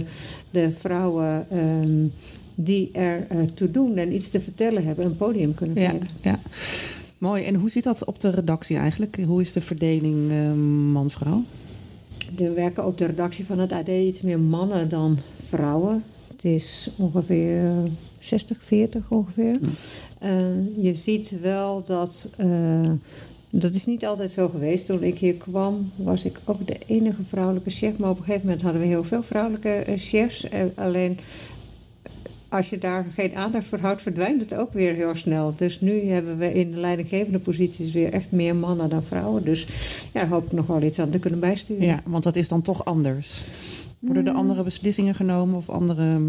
de 0.52 0.72
vrouwen 0.72 1.50
ehm, 1.50 2.08
die 2.56 2.90
er 2.92 3.28
toe 3.54 3.72
doen 3.72 3.98
en 3.98 4.14
iets 4.14 4.30
te 4.30 4.40
vertellen 4.40 4.86
hebben, 4.86 5.06
een 5.06 5.16
podium 5.16 5.54
kunnen 5.54 5.78
geven. 5.78 6.08
ja. 6.22 6.40
Mooi. 7.18 7.44
En 7.44 7.56
hoe 7.56 7.70
zit 7.70 7.84
dat 7.84 8.06
op 8.06 8.20
de 8.20 8.30
redactie 8.30 8.78
eigenlijk? 8.78 9.18
Hoe 9.26 9.42
is 9.42 9.52
de 9.52 9.62
verdeling 9.62 10.32
eh, 10.32 10.54
man-vrouw? 10.92 11.44
Er 12.38 12.54
werken 12.54 12.86
op 12.86 12.98
de 12.98 13.06
redactie 13.06 13.46
van 13.46 13.60
het 13.60 13.72
AD 13.72 13.88
iets 13.88 14.22
meer 14.22 14.40
mannen 14.40 14.90
dan 14.90 15.18
vrouwen. 15.38 16.04
Het 16.42 16.52
is 16.52 16.90
ongeveer 16.98 17.74
60, 18.20 18.58
40 18.62 19.12
ongeveer. 19.12 19.56
Eh, 20.20 20.32
je 20.78 20.96
ziet 20.96 21.36
wel 21.42 21.84
dat. 21.84 22.30
eh, 22.38 22.92
dat 23.52 23.76
is 23.76 23.86
niet 23.86 24.06
altijd 24.06 24.32
zo 24.32 24.50
geweest. 24.50 24.86
Toen 24.86 25.04
ik 25.04 25.18
hier 25.18 25.36
kwam, 25.36 25.92
was 25.96 26.26
ik 26.26 26.40
ook 26.46 26.68
de 26.68 26.78
enige 26.86 27.24
vrouwelijke 27.24 27.70
chef. 27.70 27.98
Maar 27.98 28.10
op 28.10 28.18
een 28.18 28.24
gegeven 28.24 28.46
moment 28.46 28.62
hadden 28.62 28.82
we 28.82 28.88
heel 28.88 29.04
veel 29.04 29.24
vrouwelijke 29.24 29.70
eh, 29.70 29.98
chefs. 29.98 30.48
Alleen 30.76 31.18
als 32.50 32.70
je 32.70 32.78
daar 32.78 33.06
geen 33.16 33.36
aandacht 33.36 33.68
voor 33.68 33.80
houdt, 33.80 34.02
verdwijnt 34.02 34.42
het 34.42 34.56
ook 34.56 34.74
weer 34.74 34.94
heel 34.94 35.16
snel. 35.16 35.54
Dus 35.56 35.80
nu 35.82 36.10
hebben 36.10 36.38
we 36.38 36.54
in 36.54 36.72
de 36.72 36.78
leidinggevende 36.78 37.40
posities 37.40 37.92
weer 37.92 38.14
echt 38.14 38.32
meer 38.32 38.56
mannen 38.56 38.90
dan 38.90 39.04
vrouwen. 39.04 39.44
Dus 39.44 39.66
ja, 40.14 40.20
daar 40.20 40.30
hoop 40.30 40.46
ik 40.46 40.52
nog 40.52 40.68
wel 40.68 40.82
iets 40.82 41.00
aan 41.00 41.10
te 41.10 41.20
kunnen 41.20 41.40
bijsturen. 41.40 41.86
Ja, 41.86 42.02
want 42.06 42.24
dat 42.24 42.36
is 42.36 42.48
dan 42.48 42.62
toch 42.62 42.86
anders. 42.86 43.44
Worden 44.00 44.28
er 44.28 44.34
andere 44.34 44.64
beslissingen 44.64 45.16
genomen 45.16 45.58
of 45.58 45.70
andere... 45.70 46.22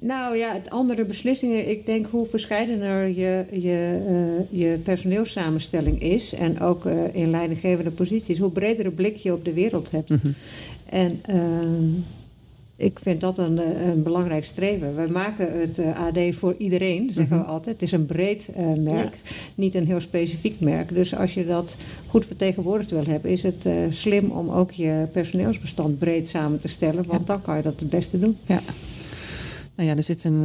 Nou 0.00 0.36
ja, 0.36 0.52
het 0.52 0.70
andere 0.70 1.04
beslissingen. 1.04 1.68
Ik 1.68 1.86
denk 1.86 2.06
hoe 2.06 2.26
verscheidener 2.26 3.08
je, 3.08 3.44
je, 3.52 4.02
eh, 4.06 4.60
je 4.60 4.78
personeelssamenstelling 4.78 6.02
is. 6.02 6.34
En 6.34 6.60
ook 6.60 6.86
eh, 6.86 7.14
in 7.14 7.30
leidinggevende 7.30 7.90
posities. 7.90 8.38
Hoe 8.38 8.50
bredere 8.50 8.92
blik 8.92 9.16
je 9.16 9.32
op 9.32 9.44
de 9.44 9.52
wereld 9.52 9.90
hebt. 9.90 10.14
En 10.88 11.20
ehm, 11.22 11.88
ik 12.80 12.98
vind 12.98 13.20
dat 13.20 13.38
een, 13.38 13.58
eh, 13.58 13.86
een 13.86 14.02
belangrijk 14.02 14.44
streven. 14.44 14.94
We 14.94 15.12
maken 15.12 15.60
het 15.60 15.78
eh, 15.78 15.98
AD 15.98 16.18
voor 16.34 16.54
iedereen, 16.58 17.10
zeggen 17.12 17.38
we 17.38 17.44
altijd. 17.44 17.80
Het 17.80 17.82
is 17.82 17.92
een 17.92 18.06
breed 18.06 18.48
eh, 18.48 18.72
merk, 18.78 19.20
niet 19.54 19.74
een 19.74 19.86
heel 19.86 20.00
specifiek 20.00 20.60
merk. 20.60 20.94
Dus 20.94 21.14
als 21.14 21.34
je 21.34 21.46
dat 21.46 21.76
goed 22.06 22.26
vertegenwoordigd 22.26 22.90
wil 22.90 23.04
hebben... 23.04 23.30
is 23.30 23.42
het 23.42 23.68
slim 23.90 24.30
om 24.30 24.50
ook 24.50 24.70
je 24.70 25.08
personeelsbestand 25.12 25.98
breed 25.98 26.28
samen 26.28 26.60
te 26.60 26.68
stellen. 26.68 27.06
Want 27.06 27.26
dan 27.26 27.42
kan 27.42 27.56
je 27.56 27.62
dat 27.62 27.80
het 27.80 27.90
beste 27.90 28.18
doen. 28.18 28.36
Ja. 28.44 28.60
Nou 29.74 29.88
ja, 29.88 29.96
er 29.96 30.02
zit 30.02 30.24
een, 30.24 30.44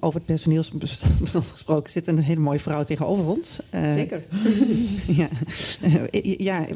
over 0.00 0.18
het 0.18 0.26
personeelsbestand 0.26 1.46
gesproken, 1.50 1.90
zit 1.90 2.06
een 2.06 2.18
hele 2.18 2.40
mooie 2.40 2.58
vrouw 2.58 2.84
tegenover 2.84 3.26
ons. 3.26 3.58
Zeker. 3.70 4.24
ja. 5.20 5.28
Ja, 6.38 6.66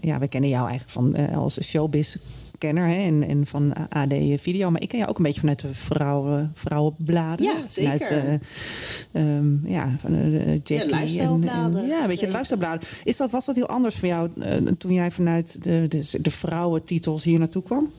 ja, 0.00 0.18
we 0.18 0.28
kennen 0.28 0.50
jou 0.50 0.68
eigenlijk 0.68 0.90
van, 0.90 1.34
als 1.34 1.62
showbiz 1.62 2.16
kenner 2.58 2.88
hè, 2.88 3.02
en, 3.02 3.22
en 3.22 3.46
van 3.46 3.72
AD 3.88 4.14
Video. 4.36 4.70
Maar 4.70 4.82
ik 4.82 4.88
ken 4.88 4.98
jou 4.98 5.10
ook 5.10 5.16
een 5.16 5.22
beetje 5.24 5.40
vanuit 5.40 5.60
de 5.60 5.74
vrouwen, 5.74 6.52
vrouwenbladen. 6.54 7.46
Ja, 7.46 7.54
zeker. 7.68 8.06
Vanuit, 8.06 8.40
eh, 9.12 9.36
ehm, 9.36 9.66
ja, 9.68 9.96
van 10.00 10.14
eh, 10.14 10.46
Jackie. 10.54 10.80
en, 10.80 10.86
lifestylebladen. 10.86 11.80
en- 11.82 11.88
ja, 11.88 12.00
een 12.02 12.08
beetje 12.08 12.26
de 12.26 12.32
lifestylebladen. 12.32 12.88
Is 13.04 13.16
dat, 13.16 13.30
was 13.30 13.44
dat 13.44 13.54
heel 13.54 13.66
anders 13.68 13.94
voor 13.94 14.08
jou 14.08 14.30
eh, 14.40 14.56
toen 14.78 14.92
jij 14.92 15.10
vanuit 15.10 15.62
de, 15.62 15.86
de, 15.88 16.18
de 16.20 16.30
vrouwentitels 16.30 17.24
hier 17.24 17.38
naartoe 17.38 17.62
kwam? 17.62 17.90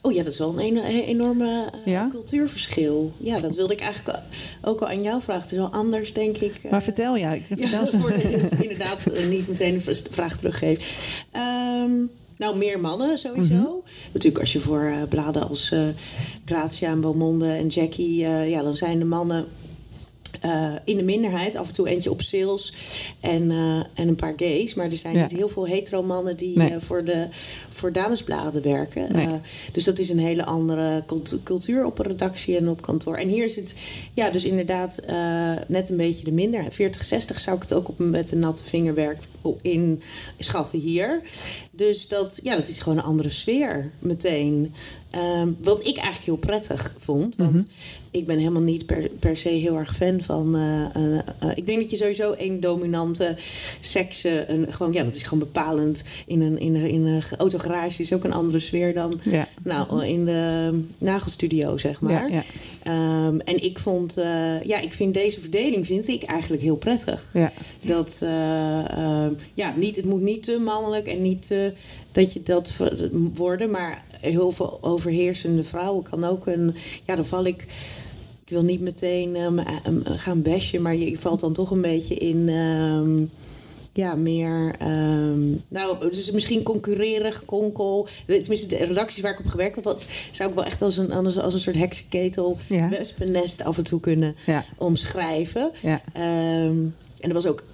Oh 0.00 0.12
ja, 0.12 0.22
dat 0.22 0.32
is 0.32 0.38
wel 0.38 0.60
een 0.60 0.76
enorme 0.84 1.70
Ja? 1.84 2.08
cultuurverschil. 2.10 3.12
Ja, 3.16 3.40
dat 3.40 3.54
wilde 3.54 3.72
ik 3.72 3.80
eigenlijk 3.80 4.18
ook 4.62 4.80
al 4.80 4.88
aan 4.88 5.02
jou 5.02 5.22
vragen. 5.22 5.42
Het 5.42 5.52
is 5.52 5.58
wel 5.58 5.72
anders, 5.72 6.12
denk 6.12 6.36
ik. 6.36 6.70
Maar 6.70 6.82
vertel, 6.82 7.16
ja. 7.16 7.32
Ja, 7.32 7.40
Vertel 7.56 7.86
voor 8.00 8.10
de, 8.12 8.48
inderdaad 8.60 9.06
niet 9.28 9.48
meteen 9.48 9.74
de 9.84 10.02
vraag 10.10 10.36
teruggeven. 10.36 10.84
Ehm, 11.30 11.90
nou, 12.36 12.56
meer 12.56 12.80
mannen 12.80 13.18
sowieso. 13.18 13.82
Natuurlijk, 14.12 14.38
als 14.38 14.52
je 14.52 14.60
voor 14.60 14.82
eh, 14.82 15.02
bladen 15.08 15.48
als 15.48 15.70
eh 15.70 15.88
Grazia 16.44 16.88
en 16.88 17.00
Beaumonde 17.00 17.48
en 17.52 17.66
Jackie... 17.66 18.24
eh, 18.24 18.50
ja, 18.50 18.62
dan 18.62 18.74
zijn 18.74 18.98
de 18.98 19.04
mannen 19.04 19.46
eh, 20.44 20.74
in 20.84 20.96
de 20.96 21.02
minderheid. 21.02 21.56
Af 21.56 21.66
en 21.66 21.72
toe 21.72 21.88
eentje 21.88 22.10
op 22.10 22.22
sales 22.22 22.72
en, 23.20 23.50
eh, 23.50 23.76
en 23.94 24.08
een 24.08 24.14
paar 24.16 24.32
gays. 24.36 24.74
Maar 24.74 24.90
er 24.90 24.96
zijn 24.96 25.14
Ja. 25.16 25.22
niet 25.22 25.30
heel 25.32 25.48
veel 25.48 25.66
hetero 25.66 26.02
mannen 26.02 26.36
die 26.36 26.58
Nee. 26.58 26.70
eh, 26.70 26.80
voor, 26.80 27.04
de, 27.04 27.28
voor 27.68 27.92
damesbladen 27.92 28.62
werken. 28.62 29.12
Nee. 29.12 29.28
Dus 29.72 29.84
dat 29.84 29.98
is 29.98 30.08
een 30.08 30.18
hele 30.18 30.44
andere 30.44 31.02
cult- 31.06 31.38
cultuur 31.42 31.84
op 31.84 31.98
een 31.98 32.06
redactie 32.06 32.56
en 32.56 32.68
op 32.68 32.82
kantoor. 32.82 33.16
En 33.16 33.28
hier 33.28 33.44
is 33.44 33.56
het 33.56 33.74
ja, 34.12 34.30
dus 34.30 34.44
inderdaad 34.44 35.00
net 35.68 35.88
een 35.90 35.96
beetje 35.96 36.24
de 36.24 36.32
minderheid. 36.32 36.74
40, 36.74 37.04
60 37.04 37.38
zou 37.38 37.56
ik 37.56 37.62
het 37.62 37.72
ook 37.74 37.88
op, 37.88 37.98
met 37.98 38.32
een 38.32 38.38
natte 38.38 38.62
vingerwerk 38.64 39.22
in 39.62 40.02
schatten 40.38 40.78
hier. 40.78 41.20
Dus 41.70 42.08
dat, 42.08 42.38
ja, 42.42 42.56
dat 42.56 42.68
is 42.68 42.78
gewoon 42.78 42.98
een 42.98 43.04
andere 43.04 43.30
sfeer 43.30 43.90
meteen. 43.98 44.74
Ehm, 45.14 45.48
wat 45.62 45.80
ik 45.80 45.96
eigenlijk 45.96 46.24
heel 46.24 46.36
prettig 46.36 46.94
vond. 46.98 47.36
Want 47.36 47.52
Mhm. 47.52 47.62
ik 48.10 48.26
ben 48.26 48.38
helemaal 48.38 48.62
niet 48.62 48.86
per, 48.86 49.08
per 49.18 49.36
se 49.36 49.48
heel 49.48 49.76
erg 49.76 49.96
fan 49.96 50.20
van. 50.20 50.56
eh, 50.56 50.84
eh, 50.96 51.18
eh, 51.18 51.50
ik 51.54 51.66
denk 51.66 51.80
dat 51.80 51.90
je 51.90 51.96
sowieso 51.96 52.32
één 52.32 52.60
dominante 52.60 53.36
seks. 53.80 54.24
een, 54.24 54.72
gewoon, 54.72 54.92
ja, 54.92 55.02
dat 55.04 55.14
is 55.14 55.22
gewoon 55.22 55.38
bepalend. 55.38 56.02
In 56.26 56.40
een, 56.40 56.58
in 56.58 56.74
een, 56.74 56.88
in 56.88 57.06
een 57.06 57.22
autogarage 57.38 58.02
is 58.02 58.12
ook 58.12 58.24
een 58.24 58.32
andere 58.32 58.58
sfeer 58.58 58.94
dan. 58.94 59.20
Ja. 59.22 59.48
Nou, 59.62 60.04
in 60.06 60.24
de 60.24 60.80
nagelstudio, 60.98 61.76
zeg 61.78 62.00
maar. 62.00 62.30
Ja, 62.30 62.36
ja. 62.36 62.42
Ehm, 62.82 63.38
en 63.38 63.64
ik 63.64 63.78
vond, 63.78 64.14
ja, 64.64 64.80
ik 64.80 64.92
vind 64.92 65.14
deze 65.14 65.40
verdeling 65.40 65.86
vind 65.86 66.08
ik 66.08 66.22
eigenlijk 66.22 66.62
heel 66.62 66.76
prettig. 66.76 67.30
Ja. 67.32 67.52
Dat, 67.84 68.18
ja, 69.54 69.74
niet, 69.76 69.96
het 69.96 70.04
moet 70.04 70.20
niet 70.20 70.42
te 70.42 70.58
mannelijk 70.58 71.06
en 71.06 71.22
niet 71.22 71.46
te, 71.46 71.72
dat 72.14 72.32
je 72.32 72.42
dat 72.42 72.72
worden, 73.34 73.70
maar 73.70 74.04
heel 74.20 74.50
veel 74.50 74.78
overheersende 74.80 75.62
vrouwen 75.64 76.02
kan 76.02 76.24
ook 76.24 76.46
een, 76.46 76.74
ja, 77.04 77.14
dan 77.14 77.24
val 77.24 77.44
ik. 77.44 77.62
Ik 78.44 78.50
wil 78.50 78.62
niet 78.62 78.80
meteen 78.80 79.36
ehm, 79.36 79.58
ehm, 79.58 80.00
gaan 80.04 80.42
bashen, 80.42 80.82
maar 80.82 80.96
je 80.96 81.18
valt 81.18 81.40
dan 81.40 81.52
toch 81.52 81.70
een 81.70 81.80
beetje 81.80 82.14
in. 82.14 82.48
ehm, 82.48 83.24
ja, 83.92 84.14
meer. 84.14 84.74
nou, 85.68 86.10
dus 86.10 86.30
misschien 86.30 86.62
concurreren, 86.62 87.32
gekonkel. 87.32 88.06
Tenminste, 88.26 88.66
de 88.66 88.76
redacties 88.84 89.22
waar 89.22 89.32
ik 89.32 89.38
op 89.38 89.46
gewerkt 89.46 89.76
heb, 89.76 89.96
zou 90.30 90.48
ik 90.48 90.54
wel 90.54 90.64
echt 90.64 90.82
als 90.82 90.96
een, 90.96 91.12
als, 91.12 91.38
als 91.38 91.54
een 91.54 91.60
soort 91.60 91.76
heksenketel, 91.76 92.56
Ja. 92.68 92.88
wespennest 92.88 93.64
af 93.64 93.76
en 93.78 93.84
toe 93.84 94.00
kunnen 94.00 94.36
Ja. 94.46 94.64
omschrijven. 94.78 95.70
Ja. 95.82 96.00
En 96.12 96.94
er 97.20 97.32
was 97.32 97.46
ook. 97.46 97.64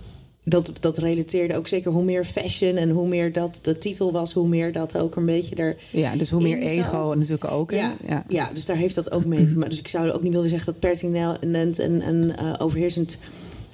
Dat, 0.44 0.70
dat 0.80 0.98
relateerde 0.98 1.56
ook 1.56 1.68
zeker 1.68 1.92
hoe 1.92 2.04
meer 2.04 2.24
fashion 2.24 2.76
en 2.76 2.90
hoe 2.90 3.08
meer 3.08 3.32
dat 3.32 3.58
de 3.62 3.78
titel 3.78 4.12
was, 4.12 4.32
hoe 4.32 4.48
meer 4.48 4.72
dat 4.72 4.96
ook 4.96 5.16
een 5.16 5.26
beetje 5.26 5.54
er. 5.54 5.76
Ja, 5.90 6.16
dus 6.16 6.30
hoe 6.30 6.42
meer 6.42 6.58
ego 6.58 7.06
zat. 7.08 7.16
natuurlijk 7.16 7.50
ook. 7.50 7.70
Ja, 7.70 7.96
ja. 8.06 8.24
ja. 8.28 8.52
dus 8.52 8.66
daar 8.66 8.76
heeft 8.76 8.94
dat 8.94 9.10
ook 9.10 9.24
mee 9.24 9.46
te 9.46 9.54
maken. 9.54 9.70
Dus 9.70 9.78
ik 9.78 9.88
zou 9.88 10.10
ook 10.10 10.22
niet 10.22 10.32
willen 10.32 10.48
zeggen 10.48 10.72
dat 10.72 10.80
pertinent 10.80 11.78
en, 11.78 12.00
en 12.00 12.36
eh, 12.36 12.54
overheersend 12.58 13.18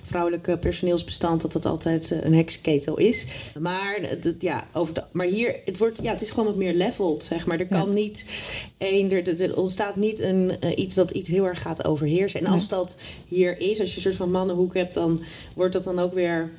vrouwelijke 0.06 0.58
personeelsbestand 0.58 1.40
dat 1.40 1.52
dat 1.52 1.64
altijd 1.66 2.10
eh, 2.10 2.22
een 2.24 2.34
heksenketel 2.34 2.98
is. 2.98 3.24
Maar, 3.60 3.94
eh, 3.96 4.20
dat, 4.20 4.34
ja, 4.38 4.66
over 4.72 4.94
de, 4.94 5.02
maar 5.12 5.26
hier, 5.26 5.60
het, 5.64 5.78
wordt, 5.78 5.98
ja, 6.02 6.10
het 6.12 6.20
is 6.22 6.30
gewoon 6.30 6.44
wat 6.46 6.56
meer 6.56 6.74
leveled, 6.74 7.22
zeg 7.22 7.46
maar. 7.46 7.60
Er 7.60 7.66
kan 7.66 7.94
niet 7.94 8.24
één, 8.78 9.10
er, 9.10 9.56
ontstaat 9.56 9.96
niet 9.96 10.18
een, 10.20 10.52
eh, 10.60 10.78
iets 10.78 10.94
dat 10.94 11.10
iets 11.10 11.28
heel 11.28 11.44
erg 11.46 11.62
gaat 11.62 11.84
overheersen. 11.84 12.40
En 12.40 12.46
als 12.46 12.68
dat 12.68 12.96
hier 13.28 13.58
is, 13.60 13.80
als 13.80 13.88
je 13.90 13.96
een 13.96 14.02
soort 14.02 14.14
van 14.14 14.30
mannenhoek 14.30 14.74
hebt, 14.74 14.94
dan 14.94 15.20
wordt 15.56 15.72
dat 15.72 15.84
dan 15.84 15.98
ook 15.98 16.14
weer 16.14 16.50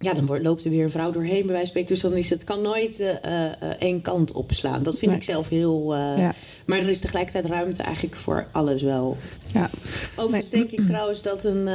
ja, 0.00 0.12
dan 0.14 0.26
wordt, 0.26 0.42
loopt 0.44 0.64
er 0.64 0.70
weer 0.70 0.82
een 0.82 0.90
vrouw 0.90 1.10
doorheen, 1.10 1.46
bij 1.46 1.46
wijze 1.46 1.58
van 1.58 1.66
spreken. 1.66 1.88
Dus 1.92 2.00
dan 2.02 2.12
is 2.16 2.30
het 2.30 2.44
kan 2.44 2.62
nooit 2.62 3.00
eh, 3.00 3.10
eh, 3.24 3.44
eh, 3.46 3.52
één 3.78 4.00
kant 4.00 4.32
opslaan. 4.32 4.82
Dat 4.82 4.98
vind 4.98 5.10
Nee. 5.10 5.20
ik 5.20 5.26
zelf 5.26 5.48
heel. 5.48 5.94
eh, 5.94 6.18
Ja. 6.18 6.34
Maar 6.66 6.78
er 6.78 6.88
is 6.88 7.00
tegelijkertijd 7.00 7.46
ruimte 7.46 7.82
eigenlijk 7.82 8.16
voor 8.16 8.46
alles 8.52 8.82
wel. 8.82 9.16
Ja. 9.52 9.70
Overigens 10.16 10.50
denk 10.50 10.70
ik 10.70 10.84
trouwens 10.86 11.22
dat 11.22 11.44
een, 11.44 11.68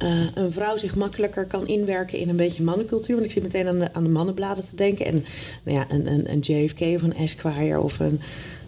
eh, 0.00 0.26
een 0.34 0.52
vrouw 0.52 0.76
zich 0.76 0.94
makkelijker 0.94 1.46
kan 1.46 1.66
inwerken 1.66 2.18
in 2.18 2.28
een 2.28 2.36
beetje 2.36 2.62
mannencultuur. 2.62 3.14
Want 3.14 3.26
ik 3.26 3.32
zit 3.32 3.42
meteen 3.42 3.66
aan 3.66 3.78
de, 3.78 3.92
aan 3.92 4.02
de 4.02 4.08
mannenbladen 4.08 4.64
te 4.64 4.76
denken. 4.76 5.06
En 5.06 5.24
nou 5.62 5.78
ja, 5.78 5.84
een, 5.88 6.06
een, 6.06 6.32
een 6.32 6.38
JFK 6.38 6.80
of 6.80 7.02
een 7.02 7.14
Esquire 7.14 7.80
of 7.80 7.98
een. 7.98 8.20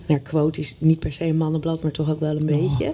Nou, 0.07 0.21
quote 0.21 0.61
is 0.61 0.75
niet 0.79 0.99
per 0.99 1.13
se 1.13 1.25
een 1.25 1.37
mannenblad, 1.37 1.83
maar 1.83 1.93
toch 1.93 2.11
ook 2.11 2.21
wel 2.21 2.37
een 2.37 2.47
beetje. 2.47 2.85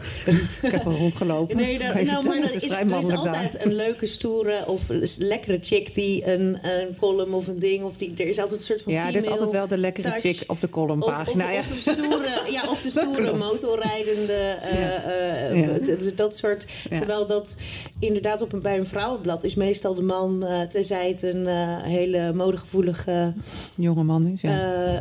Ik 0.62 0.70
heb 0.72 0.84
al 0.86 0.92
rondgelopen. 0.92 1.56
Nee, 1.56 1.78
nou, 1.78 1.92
maar 1.92 1.98
Het 2.02 2.06
dat 2.06 2.22
is 2.54 2.70
er 2.70 2.86
is 2.86 3.10
altijd 3.16 3.52
daar. 3.52 3.66
een 3.66 3.74
leuke, 3.74 4.06
stoere 4.06 4.66
of 4.66 4.82
lekkere 5.18 5.58
chick 5.60 5.94
die 5.94 6.32
een, 6.32 6.58
een 6.62 6.96
column 7.00 7.34
of 7.34 7.46
een 7.46 7.58
ding. 7.58 7.82
Of 7.84 7.96
die, 7.96 8.10
er 8.16 8.28
is 8.28 8.38
altijd 8.38 8.60
een 8.60 8.66
soort 8.66 8.82
van 8.82 8.92
Ja, 8.92 9.06
er 9.08 9.14
is 9.14 9.26
altijd 9.26 9.50
wel 9.50 9.66
de 9.68 9.78
lekkere 9.78 10.08
touch. 10.08 10.20
chick 10.20 10.44
op 10.46 10.60
de 10.60 10.66
Of, 10.66 10.72
columnpagina. 10.72 11.44
of, 11.44 11.52
ja. 11.52 11.58
of 11.60 11.66
de 11.66 11.92
stoere, 11.92 12.50
ja, 12.50 12.62
of 12.70 12.82
de 12.82 12.90
stoere 12.90 13.36
motorrijdende. 13.36 14.32
eh, 14.32 15.50
eh, 15.50 15.60
Ja. 15.60 15.96
d- 15.96 16.16
Dat 16.16 16.36
soort. 16.36 16.66
Ja. 16.90 16.96
Terwijl 16.98 17.26
dat 17.26 17.54
inderdaad 17.98 18.40
op 18.42 18.52
een, 18.52 18.62
bij 18.62 18.78
een 18.78 18.86
vrouwenblad 18.86 19.44
is 19.44 19.54
meestal 19.54 19.94
de 19.94 20.02
man, 20.02 20.46
eh 20.46 20.60
tenzij 20.60 21.08
het 21.08 21.22
een 21.22 21.46
eh, 21.46 21.82
hele 21.82 22.32
modegevoelige. 22.34 23.32
Jonge 23.74 24.02
man 24.02 24.26
is, 24.26 24.40
ja. 24.40 24.50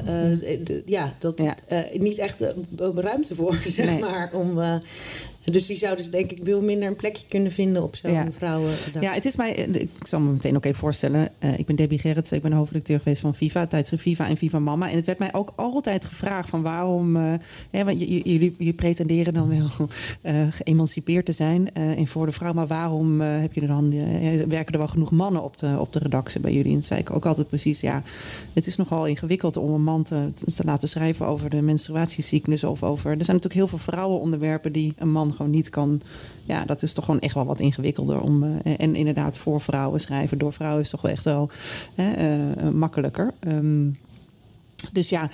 eh, 0.06 0.32
eh, 0.54 0.60
ja, 0.86 1.14
dat 1.20 1.42
Ja. 1.42 1.56
eh, 1.68 1.94
niet 2.02 2.18
echt 2.18 2.42
eh, 2.42 2.50
ruimte 2.96 3.36
voor, 3.36 3.56
zeg 3.68 3.86
Nee. 3.86 4.00
maar. 4.00 4.30
Om, 4.34 4.62
eh, 4.62 4.76
dus 5.52 5.66
die 5.66 5.78
zouden 5.78 6.04
dus 6.04 6.14
denk 6.14 6.32
ik 6.32 6.40
veel 6.44 6.62
minder 6.62 6.88
een 6.88 6.96
plekje 6.96 7.26
kunnen 7.28 7.52
vinden 7.52 7.84
op 7.84 7.96
zo'n 7.96 8.12
Ja. 8.12 8.32
vrouwendag. 8.32 9.02
Ja, 9.02 9.14
het 9.14 9.26
is 9.26 9.36
mij. 9.36 9.56
eh, 9.56 9.82
Ik 9.82 9.90
zal 10.08 10.20
me 10.20 10.32
meteen 10.32 10.56
ook 10.56 10.66
even 10.66 10.80
voorstellen. 10.80 11.30
Eh, 11.40 11.58
ik 11.58 11.66
ben 11.66 11.76
Debbie 11.76 12.00
Gerrits. 12.00 12.32
Ik 12.32 12.42
ben 12.42 12.52
hoofdredacteur 12.52 13.00
geweest 13.00 13.22
van 13.22 13.36
Viva, 13.36 13.68
tijdschrift 13.68 14.04
Viva 14.04 14.28
en 14.28 14.38
Viva 14.38 14.60
Mama. 14.60 14.90
En 14.90 14.96
het 14.96 15.06
werd 15.06 15.20
mij 15.20 15.34
ook 15.34 15.54
altijd 15.56 16.06
gevraagd 16.06 16.50
van 16.50 16.62
waarom. 16.62 17.16
eh, 17.16 17.34
want 17.72 18.00
jullie, 18.00 18.54
jullie 18.58 18.74
pretenderen 18.74 19.34
dan 19.34 19.50
wel 19.50 19.88
eh, 20.22 20.48
geëmancipeerd 20.52 21.26
te 21.26 21.32
zijn 21.32 21.74
en 21.74 22.08
voor 22.08 22.26
de 22.26 22.32
vrouw. 22.32 22.54
Maar 22.54 22.68
waarom 22.68 23.20
heb 23.22 23.54
je 23.54 23.62
er 23.62 23.68
dan, 23.68 23.90
werken 24.48 24.74
er 24.74 24.78
wel 24.80 24.88
genoeg 24.88 25.12
mannen 25.12 25.44
op 25.44 25.58
de, 25.58 25.76
op 25.80 25.94
de 25.94 26.00
redactie 26.00 26.40
bij 26.40 26.52
jullie? 26.54 26.68
En 26.72 26.78
toen 26.78 26.82
zei 26.88 27.00
ik 27.00 27.16
ook 27.16 27.26
altijd 27.26 27.48
precies, 27.48 27.80
ja, 27.82 28.04
het 28.54 28.68
is 28.68 28.76
nogal 28.76 29.06
ingewikkeld 29.06 29.58
om 29.58 29.72
een 29.72 29.84
man 29.84 30.04
te, 30.04 30.32
te 30.56 30.64
laten 30.64 30.90
schrijven 30.90 31.26
over 31.26 31.50
de 31.50 31.62
menstruatiecyclus 31.62 32.64
of 32.64 32.84
over. 32.84 33.06
Er 33.06 33.26
zijn 33.26 33.36
natuurlijk 33.38 33.54
heel 33.54 33.68
veel 33.68 33.78
vrouwenonderwerpen 33.78 34.72
die 34.72 34.94
een 34.98 35.12
man 35.12 35.34
gewoon 35.38 35.52
niet 35.52 35.70
kan. 35.70 36.02
Ja, 36.46 36.66
dat 36.66 36.82
is 36.82 36.94
toch 36.94 37.06
gewoon 37.06 37.20
echt 37.20 37.34
wel 37.34 37.46
wat 37.46 37.60
ingewikkelder 37.60 38.20
om. 38.20 38.44
eh, 38.44 38.74
en 38.78 38.96
inderdaad, 38.96 39.38
voor 39.38 39.62
vrouwen 39.62 40.00
schrijven 40.00 40.38
door 40.38 40.54
vrouwen 40.54 40.82
is 40.82 40.90
toch 40.90 41.02
wel 41.02 41.12
echt 41.12 41.24
wel 41.24 41.50
eh, 41.96 42.52
eh, 42.52 42.70
makkelijker. 42.70 43.34
Ehm, 43.40 43.90
dus 44.92 45.10
ja, 45.10 45.30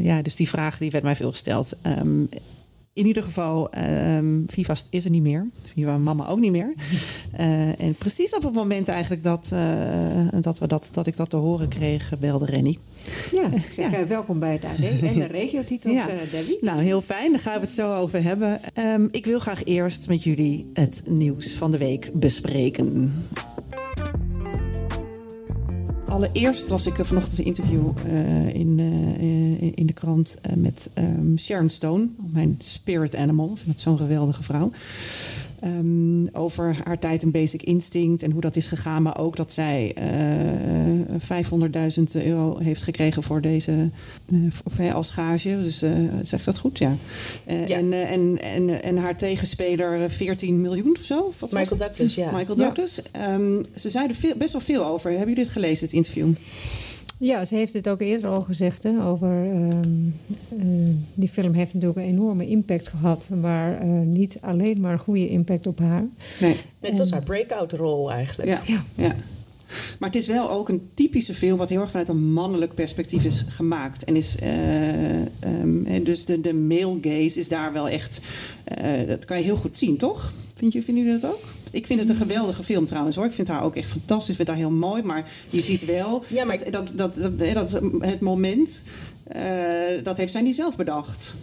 ja, 0.00 0.22
dus 0.22 0.36
die 0.36 0.48
vraag 0.48 0.78
die 0.78 0.90
werd 0.90 1.04
mij 1.04 1.16
veel 1.16 1.30
gesteld. 1.30 1.72
Ehm, 1.82 2.24
in 2.94 3.06
ieder 3.06 3.22
geval, 3.22 3.70
Viva 4.46 4.74
is 4.90 5.04
er 5.04 5.10
niet 5.10 5.22
meer. 5.22 5.46
Viva 5.74 5.98
Mama 5.98 6.28
ook 6.28 6.38
niet 6.40 6.52
meer. 6.52 6.74
Eh, 7.34 7.80
en 7.80 7.94
precies 7.94 8.34
op 8.34 8.42
het 8.42 8.52
moment 8.54 8.88
eigenlijk 8.88 9.22
dat, 9.22 9.48
eh, 9.52 9.60
dat, 10.40 10.58
we 10.58 10.66
dat, 10.66 10.88
dat 10.92 11.06
ik 11.06 11.16
dat 11.16 11.30
te 11.30 11.36
horen 11.36 11.68
kreeg, 11.68 12.12
belde 12.18 12.44
Rennie. 12.46 12.78
Ja, 13.32 13.52
ik 13.52 13.68
zeg 13.72 13.90
Ja. 13.90 13.98
eh, 13.98 14.06
welkom 14.06 14.38
bij 14.38 14.52
het 14.52 14.64
AD 14.64 14.78
en 15.02 15.14
de 15.14 15.24
regiotitel, 15.40 15.90
Ja. 15.92 16.06
Debbie. 16.30 16.58
Nou, 16.60 16.82
heel 16.82 17.00
fijn. 17.02 17.30
Daar 17.32 17.40
gaan 17.40 17.54
we 17.54 17.60
het 17.66 17.74
zo 17.74 17.94
over 17.94 18.22
hebben. 18.22 18.60
Ehm, 18.74 19.08
ik 19.10 19.26
wil 19.26 19.38
graag 19.38 19.64
eerst 19.64 20.08
met 20.08 20.22
jullie 20.22 20.70
het 20.72 21.02
nieuws 21.08 21.52
van 21.52 21.70
de 21.70 21.78
week 21.78 22.10
bespreken. 22.14 23.12
Allereerst 26.14 26.68
las 26.68 26.86
ik 26.86 26.98
eh, 26.98 27.04
vanochtend 27.04 27.38
een 27.38 27.44
interview 27.44 27.90
eh, 28.04 28.54
in, 28.54 28.78
eh, 28.78 29.72
in 29.74 29.86
de 29.86 29.92
krant 29.92 30.36
eh, 30.40 30.52
met 30.52 30.90
ehm, 30.94 31.36
Sharon 31.36 31.68
Stone, 31.68 32.08
mijn 32.32 32.56
spirit 32.58 33.16
animal. 33.16 33.50
Ik 33.50 33.56
vind 33.56 33.66
dat 33.66 33.80
zo'n 33.80 33.98
geweldige 33.98 34.42
vrouw. 34.42 34.70
Ehm, 35.64 36.26
over 36.32 36.76
haar 36.84 36.98
tijd 36.98 37.22
in 37.22 37.30
Basic 37.30 37.62
Instinct 37.62 38.22
en 38.22 38.30
hoe 38.30 38.40
dat 38.40 38.56
is 38.56 38.66
gegaan. 38.66 39.02
Maar 39.02 39.18
ook 39.18 39.36
dat 39.36 39.52
zij 39.52 39.92
eh 39.94 41.16
500.000 41.18 42.02
euro 42.24 42.58
heeft 42.58 42.82
gekregen 42.82 43.22
voor 43.22 43.40
deze 43.40 43.90
eh, 44.32 44.38
voor- 44.50 44.92
als 44.92 45.08
gage. 45.10 45.48
Dus 45.62 45.82
eh 45.82 45.90
zeg 46.22 46.38
ik 46.38 46.44
dat 46.44 46.58
goed? 46.58 46.78
Ja. 46.78 46.96
Eh, 47.46 47.66
Ja. 47.66 47.76
En, 47.76 47.92
eh, 47.92 48.10
en, 48.12 48.40
en, 48.42 48.82
en 48.82 48.96
haar 48.96 49.16
tegenspeler 49.16 50.02
eh, 50.02 50.08
14 50.10 50.60
miljoen 50.60 50.96
of 50.98 51.04
zo? 51.04 51.32
Wat 51.38 51.52
Michael? 51.52 51.78
Douglas, 51.78 52.14
ja. 52.14 52.30
Michael 52.30 52.58
Ja. 52.58 52.64
Douglas. 52.64 53.02
Ehm, 53.12 53.62
ze 53.74 53.88
zeiden 53.90 54.16
veel, 54.16 54.34
best 54.36 54.52
wel 54.52 54.60
veel 54.60 54.84
over. 54.86 55.10
Hebben 55.10 55.28
jullie 55.28 55.42
het 55.44 55.52
gelezen, 55.52 55.84
het 55.84 55.94
interview? 55.94 56.26
Ja, 57.18 57.44
ze 57.44 57.54
heeft 57.54 57.72
het 57.72 57.88
ook 57.88 58.00
eerder 58.00 58.30
al 58.30 58.40
gezegd 58.40 58.82
hè, 58.82 59.04
over. 59.04 59.50
ehm, 59.50 59.72
eh, 60.30 60.33
die 61.24 61.32
film 61.32 61.52
heeft 61.52 61.74
natuurlijk 61.74 62.00
een 62.00 62.12
enorme 62.12 62.46
impact 62.46 62.88
gehad, 62.88 63.30
maar 63.40 63.78
eh, 63.80 63.88
niet 63.88 64.38
alleen 64.40 64.78
maar 64.80 64.92
een 64.92 64.98
goede 64.98 65.28
impact 65.28 65.66
op 65.66 65.78
haar. 65.78 66.06
Nee. 66.40 66.56
Het 66.80 66.96
was 66.96 67.10
haar 67.10 67.22
breakout 67.22 67.72
rol 67.72 68.12
eigenlijk. 68.12 68.48
Ja, 68.66 68.84
ja. 68.94 69.14
Maar 69.98 70.08
het 70.10 70.18
is 70.18 70.26
wel 70.26 70.50
ook 70.50 70.68
een 70.68 70.88
typische 70.94 71.34
film 71.34 71.58
wat 71.58 71.68
heel 71.68 71.80
erg 71.80 71.90
vanuit 71.90 72.08
een 72.08 72.32
mannelijk 72.32 72.74
perspectief 72.74 73.24
is 73.24 73.44
gemaakt. 73.48 74.04
En 74.04 74.16
is, 74.16 74.36
eh, 74.36 75.20
ehm, 75.20 75.84
en 75.84 76.04
dus 76.04 76.24
de, 76.24 76.40
de 76.40 76.54
male 76.54 76.98
gaze 77.00 77.38
is 77.38 77.48
daar 77.48 77.72
wel 77.72 77.88
echt, 77.88 78.20
eh, 78.64 79.08
dat 79.08 79.24
kan 79.24 79.36
je 79.38 79.44
heel 79.44 79.56
goed 79.56 79.76
zien, 79.76 79.96
toch? 79.96 80.32
Vind 80.54 80.72
je, 80.72 80.82
vinden 80.82 81.04
jullie 81.04 81.20
dat 81.20 81.30
ook? 81.30 81.42
Ik 81.70 81.86
vind 81.86 82.00
het 82.00 82.08
een 82.08 82.14
geweldige 82.14 82.62
film 82.62 82.86
trouwens 82.86 83.16
hoor. 83.16 83.24
Ik 83.24 83.32
vind 83.32 83.48
haar 83.48 83.62
ook 83.64 83.76
echt 83.76 83.90
fantastisch. 83.90 84.28
Ik 84.30 84.36
vind 84.36 84.48
haar 84.48 84.56
heel 84.56 84.70
mooi. 84.70 85.02
Maar 85.02 85.30
je 85.48 85.60
ziet 85.60 85.84
wel 85.84 86.24
Ja, 86.28 86.44
maar- 86.44 86.70
dat, 86.70 86.92
dat, 86.96 87.12
dat, 87.16 87.38
dat, 87.38 87.54
dat 87.54 87.70
het 88.00 88.20
moment, 88.20 88.82
dat 90.02 90.16
heeft 90.16 90.32
zij 90.32 90.42
niet 90.42 90.54
zelf 90.54 90.76
bedacht. 90.76 91.34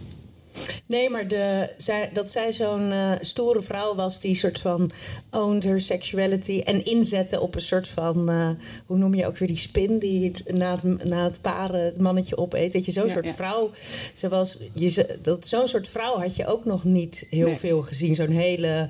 Nee, 0.92 1.10
maar 1.10 1.28
de, 1.28 1.68
zij, 1.76 2.10
dat 2.12 2.30
zij 2.30 2.52
zo'n 2.52 2.90
uh, 2.90 3.12
stoere 3.20 3.62
vrouw 3.62 3.94
was 3.94 4.20
die 4.20 4.34
soort 4.34 4.58
van 4.58 4.90
owned 5.30 5.64
her 5.64 5.80
sexuality 5.80 6.60
en 6.64 6.84
inzette 6.84 7.40
op 7.40 7.54
een 7.54 7.60
soort 7.60 7.88
van, 7.88 8.30
uh, 8.30 8.48
hoe 8.86 8.98
noem 8.98 9.14
je 9.14 9.26
ook 9.26 9.38
weer 9.38 9.48
die 9.48 9.56
spin 9.56 9.98
die 9.98 10.30
na 10.46 10.72
het, 10.72 11.08
na 11.08 11.24
het 11.24 11.40
paren 11.40 11.84
het 11.84 12.00
mannetje 12.00 12.36
opeet. 12.36 12.72
Dat 12.72 12.84
je 12.84 12.92
zo'n 12.92 13.06
ja, 13.06 13.12
soort 13.12 13.26
ja. 13.26 13.34
vrouw, 13.34 13.70
zoals 14.12 14.58
je, 14.74 15.18
dat 15.22 15.46
zo'n 15.46 15.68
soort 15.68 15.88
vrouw 15.88 16.18
had 16.18 16.36
je 16.36 16.46
ook 16.46 16.64
nog 16.64 16.84
niet 16.84 17.26
heel 17.30 17.46
nee. 17.46 17.56
veel 17.56 17.82
gezien. 17.82 18.14
Zo'n 18.14 18.30
hele 18.30 18.88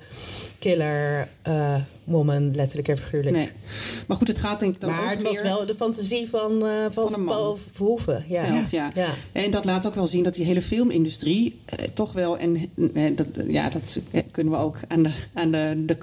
killer 0.58 1.28
uh, 1.48 1.76
woman, 2.04 2.54
letterlijk 2.54 2.88
en 2.88 2.96
figuurlijk. 2.96 3.36
Nee. 3.36 3.48
Maar 4.06 4.16
goed, 4.16 4.28
het 4.28 4.38
gaat 4.38 4.60
denk 4.60 4.74
ik 4.74 4.80
dan 4.80 4.90
maar 4.90 5.04
ook 5.04 5.10
het 5.10 5.22
was 5.22 5.42
wel 5.42 5.66
de 5.66 5.74
fantasie 5.74 6.28
van, 6.28 6.60
van, 6.60 6.92
Van 6.92 7.14
een 7.14 7.24
man. 7.24 7.34
Paul 7.34 7.58
Verhoeven. 7.72 8.24
Ja. 8.28 8.46
Zelf, 8.46 8.70
ja. 8.70 8.90
Ja. 8.94 9.08
En 9.32 9.50
dat 9.50 9.64
laat 9.64 9.86
ook 9.86 9.94
wel 9.94 10.06
zien 10.06 10.22
dat 10.22 10.34
die 10.34 10.44
hele 10.44 10.62
filmindustrie 10.62 11.60
eh, 11.64 11.86
toch 11.94 12.12
wel... 12.12 12.38
en 12.38 12.56
eh, 12.94 13.16
dat, 13.16 13.26
ja, 13.46 13.68
dat 13.68 14.00
kunnen 14.30 14.52
we 14.52 14.58
ook 14.58 14.78
aan 14.88 15.02
de, 15.02 15.10
aan 15.34 15.50
de, 15.50 15.84
de 15.86 15.96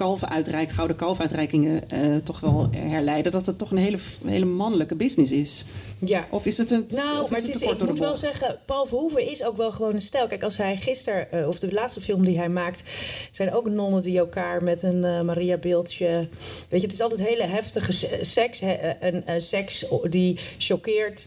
gouden 0.68 0.96
kalfuitreikingen 0.96 1.90
eh, 1.90 2.16
toch 2.16 2.40
wel 2.40 2.68
herleiden... 2.78 3.32
dat 3.32 3.46
het 3.46 3.58
toch 3.58 3.72
een 3.72 3.78
hele, 3.78 3.98
hele 4.26 4.46
mannelijke 4.46 4.96
business 4.96 5.32
is. 5.32 5.66
Ja. 6.00 6.28
Of 6.32 6.46
is 6.46 6.58
het 6.58 6.72
een 6.72 6.86
Nou, 6.90 7.30
maar 7.30 7.40
het 7.40 7.50
is, 7.50 7.62
ik 7.62 7.86
moet 7.86 8.00
wel 8.00 8.16
zeggen, 8.16 8.60
Paul 8.66 8.86
Verhoeven 8.86 9.32
is 9.32 9.44
ook 9.44 9.58
wel 9.58 9.72
gewoon 9.72 9.94
een 9.94 10.02
stijl. 10.02 10.28
Kijk, 10.28 10.44
als 10.44 10.58
hij 10.58 10.78
gisteren, 10.78 11.28
uh, 11.34 11.48
of 11.48 11.60
de 11.60 11.72
laatste 11.72 12.02
film 12.02 12.26
die 12.26 12.38
hij 12.38 12.50
maakt, 12.50 12.84
zijn 13.32 13.54
ook 13.54 13.70
nonnen 13.70 14.02
die 14.02 14.18
elkaar 14.18 14.64
met 14.64 14.84
een 14.84 15.04
uh, 15.04 15.22
Maria 15.22 15.58
beeldje. 15.58 16.28
Weet 16.70 16.82
je, 16.82 16.88
het 16.88 16.94
is 16.94 17.02
altijd 17.02 17.28
hele 17.28 17.44
heftige 17.44 17.92
seks. 18.22 18.60
He, 18.60 18.78
een 19.00 19.24
uh, 19.28 19.34
seks 19.38 19.86
die 20.10 20.40
choqueert. 20.58 21.26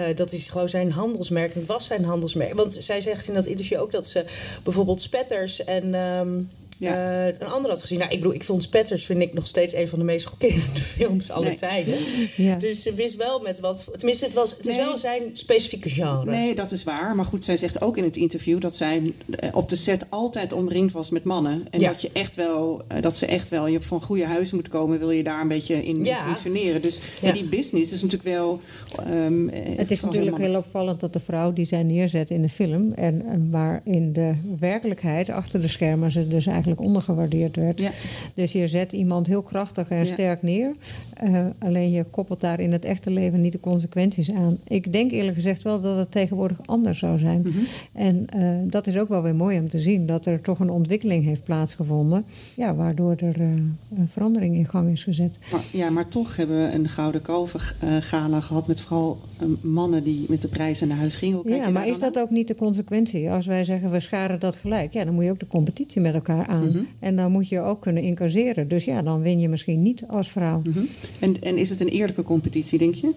Uh, 0.00 0.06
dat 0.14 0.32
is 0.32 0.48
gewoon 0.48 0.68
zijn 0.68 0.92
handelsmerk. 0.92 1.54
Het 1.54 1.66
was 1.66 1.84
zijn 1.84 2.04
handelsmerk. 2.04 2.54
Want 2.54 2.76
zij 2.78 3.00
zegt 3.00 3.28
in 3.28 3.34
dat 3.34 3.46
interview 3.46 3.80
ook 3.80 3.90
dat 3.90 4.06
ze 4.06 4.24
bijvoorbeeld 4.62 5.00
spetters 5.00 5.64
en. 5.64 5.94
Um, 5.94 6.50
ja. 6.84 7.26
Uh, 7.26 7.34
een 7.38 7.46
ander 7.46 7.70
had 7.70 7.80
gezien. 7.80 7.98
Nou, 7.98 8.10
ik 8.10 8.18
bedoel, 8.18 8.34
ik 8.34 8.44
vond 8.44 8.62
Spetters 8.62 9.04
vind 9.04 9.20
ik 9.22 9.32
nog 9.32 9.46
steeds 9.46 9.74
een 9.74 9.88
van 9.88 9.98
de 9.98 10.04
meest 10.04 10.26
chockerende 10.26 10.80
films 10.96 11.30
aller 11.30 11.48
nee. 11.48 11.56
tijden. 11.56 11.94
Ja. 12.36 12.54
Dus 12.54 12.82
ze 12.82 12.94
wist 12.94 13.16
wel 13.16 13.40
met 13.40 13.60
wat. 13.60 13.88
Tenminste, 13.96 14.24
het, 14.24 14.34
was, 14.34 14.50
het 14.50 14.64
nee. 14.64 14.78
is 14.78 14.84
wel 14.84 14.98
zijn 14.98 15.22
specifieke 15.32 15.90
genre. 15.90 16.30
Nee, 16.30 16.54
dat 16.54 16.70
is 16.70 16.84
waar. 16.84 17.14
Maar 17.16 17.24
goed, 17.24 17.44
zij 17.44 17.56
zegt 17.56 17.80
ook 17.80 17.96
in 17.96 18.04
het 18.04 18.16
interview 18.16 18.60
dat 18.60 18.74
zij 18.74 19.12
op 19.52 19.68
de 19.68 19.76
set 19.76 20.06
altijd 20.10 20.52
omringd 20.52 20.92
was 20.92 21.10
met 21.10 21.24
mannen. 21.24 21.66
En 21.70 21.80
ja. 21.80 21.88
dat 21.88 22.00
je 22.00 22.10
echt 22.12 22.34
wel, 22.34 22.82
dat 23.00 23.16
ze 23.16 23.26
echt 23.26 23.48
wel, 23.48 23.66
je 23.66 23.82
van 23.82 24.02
goede 24.02 24.26
huizen 24.26 24.56
moet 24.56 24.68
komen, 24.68 24.98
wil 24.98 25.10
je 25.10 25.22
daar 25.22 25.40
een 25.40 25.48
beetje 25.48 25.84
in 25.84 26.04
ja. 26.04 26.24
functioneren. 26.24 26.82
Dus 26.82 27.00
die 27.20 27.48
business 27.48 27.92
is 27.92 28.02
natuurlijk 28.02 28.36
wel. 28.36 28.60
Um, 29.08 29.50
het 29.76 29.90
is 29.90 30.00
natuurlijk 30.00 30.38
heel 30.38 30.56
opvallend 30.56 31.00
dat 31.00 31.12
de 31.12 31.20
vrouw 31.20 31.52
die 31.52 31.64
zij 31.64 31.82
neerzet 31.82 32.30
in 32.30 32.42
de 32.42 32.48
film. 32.48 32.92
En, 32.92 33.26
en 33.26 33.50
waar 33.50 33.80
in 33.84 34.12
de 34.12 34.34
werkelijkheid 34.58 35.28
achter 35.28 35.60
de 35.60 35.68
schermen 35.68 36.10
ze 36.10 36.28
dus 36.28 36.46
eigenlijk 36.46 36.73
ondergewaardeerd 36.80 37.56
werd. 37.56 37.80
Ja. 37.80 37.90
Dus 38.34 38.52
je 38.52 38.68
zet 38.68 38.92
iemand 38.92 39.26
heel 39.26 39.42
krachtig 39.42 39.88
en 39.88 39.98
ja. 39.98 40.04
sterk 40.04 40.42
neer. 40.42 40.70
Uh, 41.24 41.46
alleen 41.58 41.90
je 41.90 42.04
koppelt 42.04 42.40
daar 42.40 42.60
in 42.60 42.72
het 42.72 42.84
echte 42.84 43.10
leven 43.10 43.40
niet 43.40 43.52
de 43.52 43.60
consequenties 43.60 44.32
aan. 44.32 44.58
Ik 44.64 44.92
denk 44.92 45.10
eerlijk 45.10 45.34
gezegd 45.34 45.62
wel 45.62 45.80
dat 45.80 45.96
het 45.96 46.10
tegenwoordig 46.10 46.58
anders 46.64 46.98
zou 46.98 47.18
zijn. 47.18 47.38
Mm 47.38 47.52
-hmm. 47.52 47.66
En 47.92 48.26
uh, 48.36 48.70
dat 48.70 48.86
is 48.86 48.98
ook 48.98 49.08
wel 49.08 49.22
weer 49.22 49.34
mooi 49.34 49.58
om 49.58 49.68
te 49.68 49.78
zien. 49.78 50.06
Dat 50.06 50.26
er 50.26 50.40
toch 50.40 50.58
een 50.58 50.70
ontwikkeling 50.70 51.24
heeft 51.24 51.44
plaatsgevonden. 51.44 52.24
Ja, 52.56 52.74
waardoor 52.74 53.14
er 53.16 53.40
uh, 53.40 53.54
een 53.94 54.08
verandering 54.08 54.54
in 54.54 54.66
gang 54.66 54.90
is 54.90 55.04
gezet. 55.04 55.38
Maar, 55.52 55.64
ja, 55.72 55.90
maar 55.90 56.08
toch 56.08 56.36
hebben 56.36 56.62
we 56.62 56.74
een 56.74 56.88
Gouden 56.88 57.22
Kalver 57.22 57.76
gala 58.00 58.40
gehad. 58.40 58.66
Met 58.66 58.80
vooral 58.80 59.18
mannen 59.60 60.04
die 60.04 60.24
met 60.28 60.40
de 60.40 60.48
prijzen 60.48 60.88
naar 60.88 60.96
huis 60.96 61.16
gingen. 61.16 61.42
ja, 61.44 61.70
maar 61.70 61.86
is 61.86 61.98
dat 61.98 62.18
ook 62.18 62.30
niet 62.30 62.48
de 62.48 62.54
consequentie? 62.54 63.30
Als 63.30 63.46
wij 63.46 63.64
zeggen 63.64 63.90
we 63.90 64.00
scharen 64.00 64.40
dat 64.40 64.56
gelijk. 64.56 64.92
Ja, 64.92 65.04
dan 65.04 65.14
moet 65.14 65.24
je 65.24 65.30
ook 65.30 65.38
de 65.38 65.46
competitie 65.46 66.00
met 66.00 66.14
elkaar 66.14 66.46
aan. 66.46 66.53
Mm 66.60 66.72
-hmm. 66.72 66.86
En 66.98 67.16
dan 67.16 67.32
moet 67.32 67.48
je 67.48 67.60
ook 67.60 67.80
kunnen 67.80 68.02
incasseren. 68.02 68.68
Dus 68.68 68.84
ja, 68.84 69.02
dan 69.02 69.22
win 69.22 69.40
je 69.40 69.48
misschien 69.48 69.82
niet 69.82 70.04
als 70.06 70.30
vrouw. 70.30 70.62
Mm 70.64 70.72
-hmm. 70.72 70.88
en, 71.20 71.40
en 71.40 71.56
is 71.56 71.68
het 71.68 71.80
een 71.80 71.88
eerlijke 71.88 72.22
competitie, 72.22 72.78
denk 72.78 72.94
je? 72.94 73.14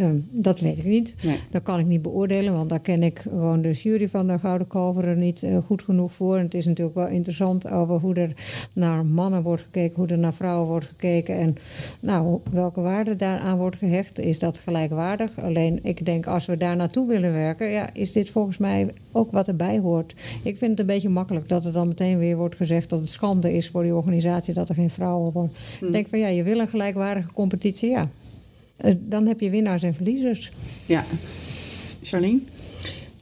Um, 0.00 0.28
dat 0.30 0.60
weet 0.60 0.78
ik 0.78 0.84
niet. 0.84 1.14
Nee. 1.24 1.36
Dat 1.50 1.62
kan 1.62 1.78
ik 1.78 1.86
niet 1.86 2.02
beoordelen, 2.02 2.52
want 2.52 2.68
daar 2.68 2.80
ken 2.80 3.02
ik 3.02 3.18
gewoon 3.18 3.60
de 3.60 3.70
jury 3.70 4.08
van 4.08 4.26
de 4.26 4.38
Gouden 4.38 4.66
Kalveren 4.66 5.18
niet 5.18 5.42
uh, 5.42 5.58
goed 5.58 5.82
genoeg 5.82 6.12
voor. 6.12 6.36
En 6.36 6.44
het 6.44 6.54
is 6.54 6.66
natuurlijk 6.66 6.96
wel 6.96 7.08
interessant 7.08 7.70
over 7.70 8.00
hoe 8.00 8.14
er 8.14 8.32
naar 8.72 9.06
mannen 9.06 9.42
wordt 9.42 9.62
gekeken, 9.62 9.96
hoe 9.96 10.06
er 10.06 10.18
naar 10.18 10.34
vrouwen 10.34 10.68
wordt 10.68 10.86
gekeken 10.86 11.36
en 11.38 11.56
nou, 12.00 12.40
welke 12.50 12.80
waarde 12.80 13.16
daaraan 13.16 13.58
wordt 13.58 13.76
gehecht. 13.76 14.18
Is 14.18 14.38
dat 14.38 14.58
gelijkwaardig? 14.58 15.38
Alleen 15.38 15.78
ik 15.82 16.04
denk 16.04 16.26
als 16.26 16.46
we 16.46 16.56
daar 16.56 16.76
naartoe 16.76 17.08
willen 17.08 17.32
werken, 17.32 17.68
ja, 17.68 17.94
is 17.94 18.12
dit 18.12 18.30
volgens 18.30 18.58
mij 18.58 18.90
ook 19.12 19.32
wat 19.32 19.48
erbij 19.48 19.78
hoort. 19.78 20.14
Ik 20.42 20.56
vind 20.56 20.70
het 20.70 20.80
een 20.80 20.86
beetje 20.86 21.08
makkelijk 21.08 21.48
dat 21.48 21.64
er 21.64 21.72
dan 21.72 21.88
meteen 21.88 22.18
weer 22.18 22.36
wordt 22.36 22.56
gezegd 22.56 22.90
dat 22.90 22.98
het 22.98 23.08
schande 23.08 23.52
is 23.52 23.68
voor 23.68 23.82
die 23.82 23.94
organisatie 23.94 24.54
dat 24.54 24.68
er 24.68 24.74
geen 24.74 24.90
vrouwen 24.90 25.32
worden. 25.32 25.56
Hm. 25.78 25.86
Ik 25.86 25.92
denk 25.92 26.08
van 26.08 26.18
ja, 26.18 26.28
je 26.28 26.42
wil 26.42 26.58
een 26.58 26.68
gelijkwaardige 26.68 27.32
competitie, 27.32 27.90
ja. 27.90 28.10
Uh, 28.84 28.92
dan 28.98 29.26
heb 29.26 29.40
je 29.40 29.50
winnaars 29.50 29.82
en 29.82 29.94
verliezers. 29.94 30.50
Ja. 30.86 31.04
Charlene? 32.02 32.40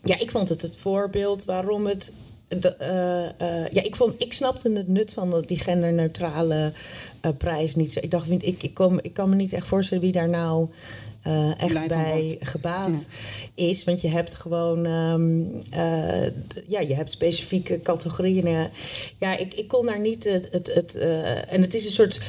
Ja, 0.05 0.19
ik 0.19 0.31
vond 0.31 0.49
het 0.49 0.62
het 0.62 0.77
voorbeeld 0.77 1.45
waarom 1.45 1.87
het. 1.87 2.12
De, 2.49 2.77
uh, 2.81 3.49
uh, 3.49 3.69
ja, 3.69 3.83
ik, 3.83 3.97
vond, 3.97 4.23
ik 4.23 4.33
snapte 4.33 4.73
het 4.73 4.88
nut 4.88 5.12
van 5.12 5.45
die 5.47 5.59
genderneutrale 5.59 6.73
prijs 7.38 7.75
niet 7.75 7.92
zo. 7.92 8.01
Ik 8.03 8.11
dacht, 8.11 8.31
ik, 8.31 8.62
ik, 8.62 8.75
kom, 8.75 8.99
ik 9.03 9.12
kan 9.12 9.29
me 9.29 9.35
niet 9.35 9.53
echt 9.53 9.66
voorstellen 9.66 10.03
wie 10.03 10.12
daar 10.12 10.29
nou 10.29 10.69
uh, 11.27 11.61
echt 11.61 11.88
bij 11.88 12.37
gebaat 12.40 13.07
ja. 13.55 13.64
is. 13.64 13.85
Want 13.85 14.01
je 14.01 14.09
hebt 14.09 14.35
gewoon, 14.35 14.87
um, 14.87 15.61
uh, 15.75 16.27
ja, 16.66 16.81
je 16.81 16.95
hebt 16.95 17.11
specifieke 17.11 17.81
categorieën. 17.81 18.69
Ja, 19.19 19.37
ik, 19.37 19.55
ik 19.55 19.69
kon 19.69 19.87
daar 19.87 20.01
niet 20.01 20.25
het, 20.25 20.49
het, 20.51 20.75
het 20.75 20.97
uh, 20.97 21.53
en 21.53 21.61
het 21.61 21.75
is 21.75 21.85
een 21.85 21.90
soort 21.90 22.21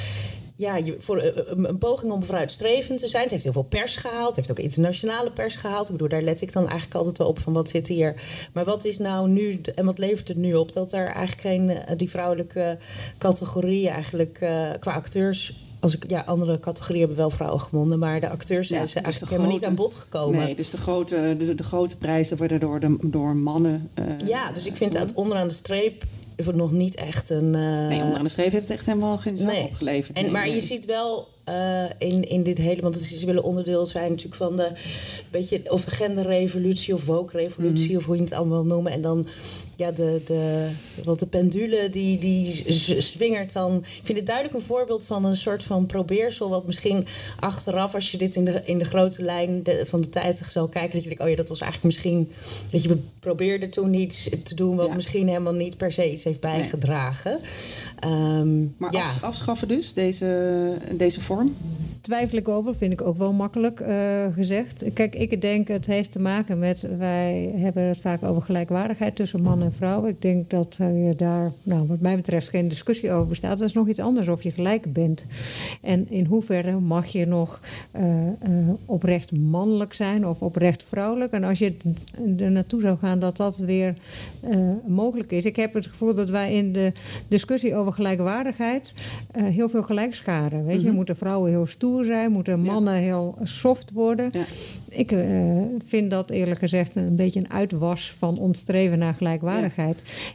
ja, 0.58 0.76
je, 0.76 0.96
voor 1.00 1.22
een, 1.22 1.70
een, 1.70 1.78
poging 1.78 2.12
om 2.12 2.24
vooruitstrevend 2.24 3.00
te 3.00 3.08
zijn. 3.08 3.22
Het 3.22 3.32
heeft 3.32 3.43
heel 3.43 3.52
veel 3.52 3.62
pers 3.62 3.96
gehaald. 3.96 4.28
Het 4.28 4.36
heeft 4.36 4.52
ook 4.52 4.60
internationale 4.60 5.32
pers 5.32 5.56
gehaald. 5.56 5.86
Ik 5.86 5.91
bedoel, 5.91 6.08
daar 6.08 6.22
let 6.22 6.41
ik 6.41 6.54
dan 6.54 6.67
eigenlijk 6.67 6.96
altijd 6.96 7.17
wel 7.17 7.28
op 7.28 7.39
van 7.39 7.54
wat 7.54 7.70
zit 7.70 7.88
hier. 7.88 8.22
Maar 8.54 8.63
wat 8.63 8.86
is 8.86 8.98
nou 8.98 9.30
nu 9.30 9.62
en 9.76 9.86
wat 9.86 9.98
levert 9.98 10.28
het 10.28 10.38
nu 10.38 10.54
op? 10.54 10.74
Dat 10.74 10.91
er 10.93 11.06
eigenlijk 11.06 11.41
geen, 11.41 11.98
die 11.98 12.10
vrouwelijke 12.10 12.78
categorie 13.17 13.89
eigenlijk 13.89 14.39
uh, 14.41 14.70
qua 14.80 14.93
acteurs 14.93 15.54
als 15.80 15.96
ik, 15.96 16.10
ja, 16.10 16.22
andere 16.22 16.60
categorieën 16.60 17.00
hebben 17.00 17.17
wel 17.17 17.30
vrouwen 17.30 17.62
gewonnen, 17.62 18.00
maar 18.00 18.20
de 18.20 18.30
acteurs 18.30 18.67
zijn 18.67 18.82
ja, 18.82 18.86
ze 18.88 18.93
dus 18.93 19.04
eigenlijk 19.04 19.34
helemaal 19.34 19.54
niet 19.54 19.65
aan 19.65 19.76
bod 19.76 19.96
gekomen. 19.96 20.39
Nee, 20.39 20.56
dus 20.56 20.70
de 20.70 20.78
grote, 20.78 21.36
de, 21.38 21.56
de 21.56 21.63
grote 21.63 21.98
prijzen 21.98 22.38
worden 22.38 22.60
door, 22.60 22.80
de, 22.80 22.98
door 23.02 23.36
mannen. 23.36 23.89
Uh, 24.00 24.28
ja, 24.28 24.52
dus 24.52 24.65
ik 24.65 24.76
vind 24.76 24.93
dat 24.93 25.13
onderaan 25.13 25.48
de 25.48 25.54
streep 25.54 26.04
nog 26.45 26.71
niet 26.71 26.95
echt 26.95 27.30
een. 27.30 27.54
Uh... 27.54 27.88
Nee, 27.88 28.02
onderaan 28.02 28.23
de 28.23 28.30
streep 28.30 28.52
heeft 28.52 28.67
het 28.67 28.78
echt 28.78 28.86
helemaal 28.86 29.17
geen 29.17 29.43
nee. 29.43 29.63
opgeleverd. 29.63 30.17
En, 30.17 30.23
nee, 30.23 30.32
maar 30.32 30.45
nee. 30.45 30.56
je 30.56 30.62
ziet 30.62 30.86
wel 30.86 31.28
uh, 31.50 31.84
in, 31.97 32.30
in 32.30 32.43
dit 32.43 32.58
hele, 32.58 32.82
want 32.82 32.97
ze 32.97 33.26
willen 33.26 33.43
onderdeel 33.43 33.86
zijn 33.86 34.10
natuurlijk 34.10 34.36
van 34.36 34.58
de, 34.58 34.71
beetje, 35.32 35.62
of 35.71 35.86
de 35.86 35.91
genderrevolutie 35.91 36.93
of 36.93 37.06
woke-revolutie, 37.06 37.84
mm 37.84 37.89
-hmm. 37.89 37.97
of 37.97 38.06
hoe 38.06 38.15
je 38.15 38.21
het 38.21 38.34
allemaal 38.34 38.63
wil 38.63 38.73
noemen. 38.73 38.91
En 38.91 39.02
dan 39.02 39.26
ja, 39.78 39.92
de, 39.92 40.22
de, 40.26 40.70
wat 41.04 41.20
de 41.20 41.26
pendule 41.26 41.90
die, 41.90 42.18
die 42.18 42.74
zwingert 43.02 43.54
dan. 43.54 43.78
Ik 43.78 44.02
vind 44.04 44.18
het 44.18 44.28
duidelijk 44.28 44.56
een 44.56 44.62
voorbeeld 44.62 45.06
van 45.06 45.26
een 45.26 45.36
soort 45.36 45.63
van 45.63 45.86
probeersel. 45.86 46.50
Wat 46.50 46.66
misschien 46.66 47.06
achteraf, 47.40 47.94
als 47.94 48.12
je 48.12 48.18
dit 48.18 48.36
in 48.36 48.46
de, 48.46 48.62
in 48.66 48.78
de 48.78 48.86
grote 48.86 49.22
lijn 49.22 49.63
de, 49.63 49.86
van 49.86 50.02
de 50.02 50.10
tijd 50.10 50.42
zal 50.50 50.68
kijken, 50.68 50.92
dat 50.92 51.02
je 51.02 51.08
denkt: 51.08 51.24
oh 51.24 51.30
ja, 51.30 51.36
dat 51.36 51.50
was 51.50 51.60
eigenlijk 51.60 51.94
misschien. 51.94 52.32
Dat 52.72 52.84
je 52.84 52.98
probeerde 53.20 53.70
toen 53.70 53.94
iets 53.94 54.30
te 54.44 54.56
doen 54.56 54.76
wat 54.76 54.88
ja. 54.88 54.96
misschien 54.96 55.28
helemaal 55.28 55.54
niet 55.54 55.78
per 55.78 55.92
se 55.92 56.12
iets 56.12 56.24
heeft 56.24 56.40
bijgedragen. 56.40 57.40
Nee. 58.00 58.12
Um, 58.12 58.76
maar 58.78 58.94
ja. 58.94 59.04
af, 59.04 59.24
afschaffen 59.24 59.68
dus, 59.68 59.94
deze, 59.94 60.78
deze 60.96 61.22
vorm? 61.22 61.56
Twijfel 62.02 62.38
ik 62.38 62.48
over, 62.48 62.76
vind 62.76 62.94
ik 62.94 63.02
ook 63.02 63.18
wel 63.18 63.34
makkelijk 63.34 63.80
uh, 63.80 64.34
gezegd. 64.34 64.84
Kijk, 64.94 65.16
ik 65.16 65.42
denk 65.42 65.68
het 65.68 65.86
heeft 65.86 66.12
te 66.12 66.20
maken 66.20 66.60
met. 66.60 66.88
Wij 66.98 67.52
hebben 67.56 67.84
het 67.84 68.02
vaak 68.02 68.24
over 68.24 68.42
gelijkwaardigheid 68.42 69.16
tussen 69.16 69.42
man 69.42 69.66
en 69.67 69.73
vrouw. 69.73 70.06
Ik 70.06 70.21
denk 70.21 70.49
dat 70.49 70.75
je 70.77 71.13
daar, 71.17 71.51
nou, 71.63 71.88
wat 71.88 71.99
mij 71.99 72.15
betreft, 72.15 72.49
geen 72.49 72.67
discussie 72.67 73.12
over 73.12 73.27
bestaat. 73.27 73.58
Dat 73.58 73.67
is 73.67 73.73
nog 73.73 73.88
iets 73.88 73.99
anders 73.99 74.27
of 74.27 74.43
je 74.43 74.51
gelijk 74.51 74.93
bent. 74.93 75.25
En 75.82 76.10
in 76.10 76.25
hoeverre 76.25 76.80
mag 76.80 77.06
je 77.06 77.25
nog 77.25 77.62
uh, 77.95 78.25
uh, 78.25 78.32
oprecht 78.86 79.38
mannelijk 79.38 79.93
zijn 79.93 80.27
of 80.27 80.41
oprecht 80.41 80.84
vrouwelijk? 80.84 81.34
En 81.34 81.43
als 81.43 81.60
je 81.60 81.75
er 82.38 82.51
naartoe 82.51 82.82
zou 82.82 82.97
gaan 82.97 83.19
dat 83.19 83.38
dat 83.38 83.58
weer 83.58 83.93
mogelijk 84.86 85.32
is. 85.32 85.45
Ik 85.45 85.56
heb 85.56 85.73
het 85.73 85.88
gevoel 85.88 86.13
dat 86.13 86.30
wij 86.30 86.53
in 86.53 86.71
de 86.71 86.91
discussie 87.27 87.75
over 87.75 87.93
gelijkwaardigheid 87.93 88.93
heel 89.32 89.69
veel 89.69 89.84
gelijk 89.84 90.15
scharen. 90.15 90.65
Weet 90.65 90.73
je, 90.73 90.80
mm 90.80 90.86
-hmm. 90.86 90.95
moeten 90.95 91.15
vrouwen 91.15 91.49
heel 91.49 91.65
stoer 91.65 92.03
zijn? 92.03 92.32
Moeten 92.32 92.60
mannen 92.60 92.93
heel 92.93 93.36
soft 93.43 93.91
worden? 93.91 94.30
Ja. 94.32 94.43
Ik 94.89 95.12
eh, 95.12 95.62
vind 95.88 96.12
dat 96.12 96.30
eerlijk 96.30 96.60
gezegd 96.60 96.95
een 96.95 97.15
beetje 97.15 97.39
een 97.39 97.51
uitwas 97.51 98.15
van 98.17 98.39
ons 98.39 98.58
streven 98.58 98.99
naar 98.99 99.13
gelijkwaardigheid. 99.13 99.57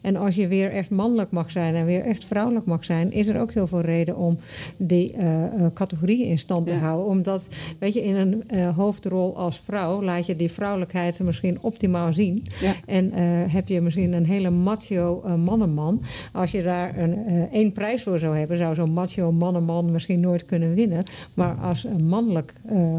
En 0.02 0.16
als 0.16 0.34
je 0.34 0.48
weer 0.48 0.70
echt 0.70 0.90
mannelijk 0.90 1.30
mag 1.30 1.50
zijn 1.50 1.74
en 1.74 1.86
weer 1.86 2.04
echt 2.04 2.24
vrouwelijk 2.24 2.66
mag 2.66 2.84
zijn, 2.84 3.12
is 3.12 3.26
er 3.28 3.40
ook 3.40 3.52
heel 3.52 3.66
veel 3.66 3.80
reden 3.80 4.16
om 4.16 4.38
die 4.76 5.12
eh, 5.12 5.44
eh, 5.44 5.72
categorieën 5.74 6.26
in 6.26 6.38
stand 6.38 6.66
te 6.66 6.72
Ja. 6.72 6.78
houden. 6.78 7.06
Omdat, 7.06 7.46
weet 7.78 7.92
je, 7.92 8.02
in 8.04 8.14
een 8.14 8.48
eh, 8.48 8.76
hoofdrol 8.76 9.36
als 9.36 9.60
vrouw 9.60 10.02
laat 10.02 10.26
je 10.26 10.36
die 10.36 10.50
vrouwelijkheid 10.50 11.20
misschien 11.20 11.58
optimaal 11.60 12.12
zien. 12.12 12.46
Ja. 12.60 12.74
En 12.86 13.12
heb 13.50 13.68
je 13.68 13.80
misschien 13.80 14.12
een 14.12 14.26
hele 14.26 14.50
macho 14.50 15.22
mannenman. 15.36 16.02
Als 16.32 16.50
je 16.50 16.62
daar 16.62 16.98
een, 16.98 17.26
één 17.52 17.72
prijs 17.72 18.02
voor 18.02 18.18
zou 18.18 18.36
hebben, 18.36 18.56
zou 18.56 18.74
zo'n 18.74 18.92
macho 18.92 19.32
mannenman 19.32 19.90
misschien 19.90 20.20
nooit 20.20 20.44
kunnen 20.44 20.74
winnen. 20.74 21.04
Maar 21.34 21.54
als 21.54 21.84
een 21.84 22.08
mannelijk 22.08 22.52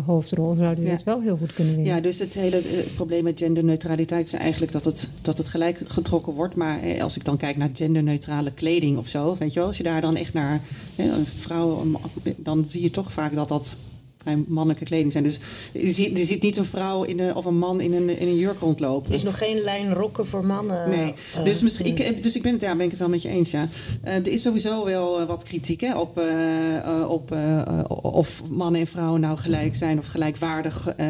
hoofdrol 0.06 0.54
zou 0.54 0.76
die 0.76 0.88
het 0.88 1.04
wel 1.04 1.22
heel 1.22 1.38
goed 1.38 1.54
kunnen 1.54 1.76
winnen. 1.76 1.96
Ja, 1.96 2.02
dus 2.02 2.20
het 2.20 2.34
hele 2.34 2.62
probleem 2.96 3.24
met 3.24 3.40
genderneutraliteit 3.40 4.26
is 4.26 4.34
eigenlijk 4.34 4.72
dat 4.72 4.86
het, 4.86 5.10
dat 5.22 5.38
het 5.38 5.48
gelijk 5.48 5.78
getrokken 5.78 6.12
Maar 6.56 6.80
eh, 6.82 7.02
als 7.04 7.15
ik 7.15 7.26
dan 7.26 7.38
kijk 7.38 7.58
naar 7.58 7.69
genderneutrale 7.73 8.52
kleding 8.52 8.97
of 8.97 9.08
zo, 9.08 9.36
weet 9.39 9.54
je 9.54 9.60
wel, 9.60 9.67
als 9.67 9.78
je 9.78 9.84
daar 9.84 10.02
dan 10.02 10.15
echt 10.15 10.34
naar 10.34 10.62
een 10.95 11.26
vrouw, 11.26 11.80
een 11.82 11.91
man- 11.91 12.02
dan 12.38 12.65
zie 12.65 12.82
je 12.82 12.91
toch 12.91 13.12
vaak 13.12 13.34
dat 13.36 13.47
dat 13.47 13.76
vrij 14.24 14.44
mannelijke 14.48 14.86
kleding 14.86 15.12
zijn. 15.12 15.24
Dus 15.24 15.40
je 15.74 15.92
ziet, 15.92 16.18
je 16.18 16.26
ziet 16.26 16.42
niet 16.42 16.58
een 16.58 16.66
vrouw 16.66 17.04
in 17.04 17.20
een, 17.20 17.36
of 17.36 17.46
een 17.46 17.58
man 17.58 17.82
in 17.82 17.94
een, 17.94 18.20
in 18.20 18.28
een 18.28 18.36
jurk 18.38 18.60
rondlopen. 18.60 19.10
Er 19.10 19.16
is 19.18 19.24
nog 19.24 19.38
geen 19.38 19.60
lijn 19.62 19.94
rokken 19.94 20.26
voor 20.26 20.46
mannen. 20.46 20.90
Nee, 20.90 21.14
eh, 21.36 21.44
dus, 21.44 21.62
misschien, 21.62 21.86
ik, 21.86 22.00
eh, 22.00 22.22
dus 22.22 22.36
ik 22.36 22.42
ben 22.42 22.52
het, 22.52 22.62
ja, 22.62 22.76
ben 22.76 22.86
ik 22.86 22.90
het 22.92 23.00
wel 23.00 23.10
met 23.10 23.22
je 23.22 23.30
eens. 23.30 23.52
Ja. 23.52 23.68
Eh, 24.02 24.16
er 24.16 24.28
is 24.28 24.42
sowieso 24.42 24.86
wel 24.86 25.20
eh, 25.20 25.28
wat 25.28 25.44
kritiek 25.44 25.82
hè, 25.82 25.98
op, 25.98 26.18
eh, 26.18 26.76
eh, 26.78 27.10
op 27.10 27.32
eh, 27.32 27.60
eh, 27.62 27.80
of 28.02 28.42
mannen 28.52 28.82
en 28.82 28.88
vrouwen 28.88 29.22
nou 29.22 29.38
gelijk 29.38 29.76
zijn 29.76 29.98
of 30.00 30.06
gelijkwaardig. 30.08 30.94
Eh, 30.98 31.08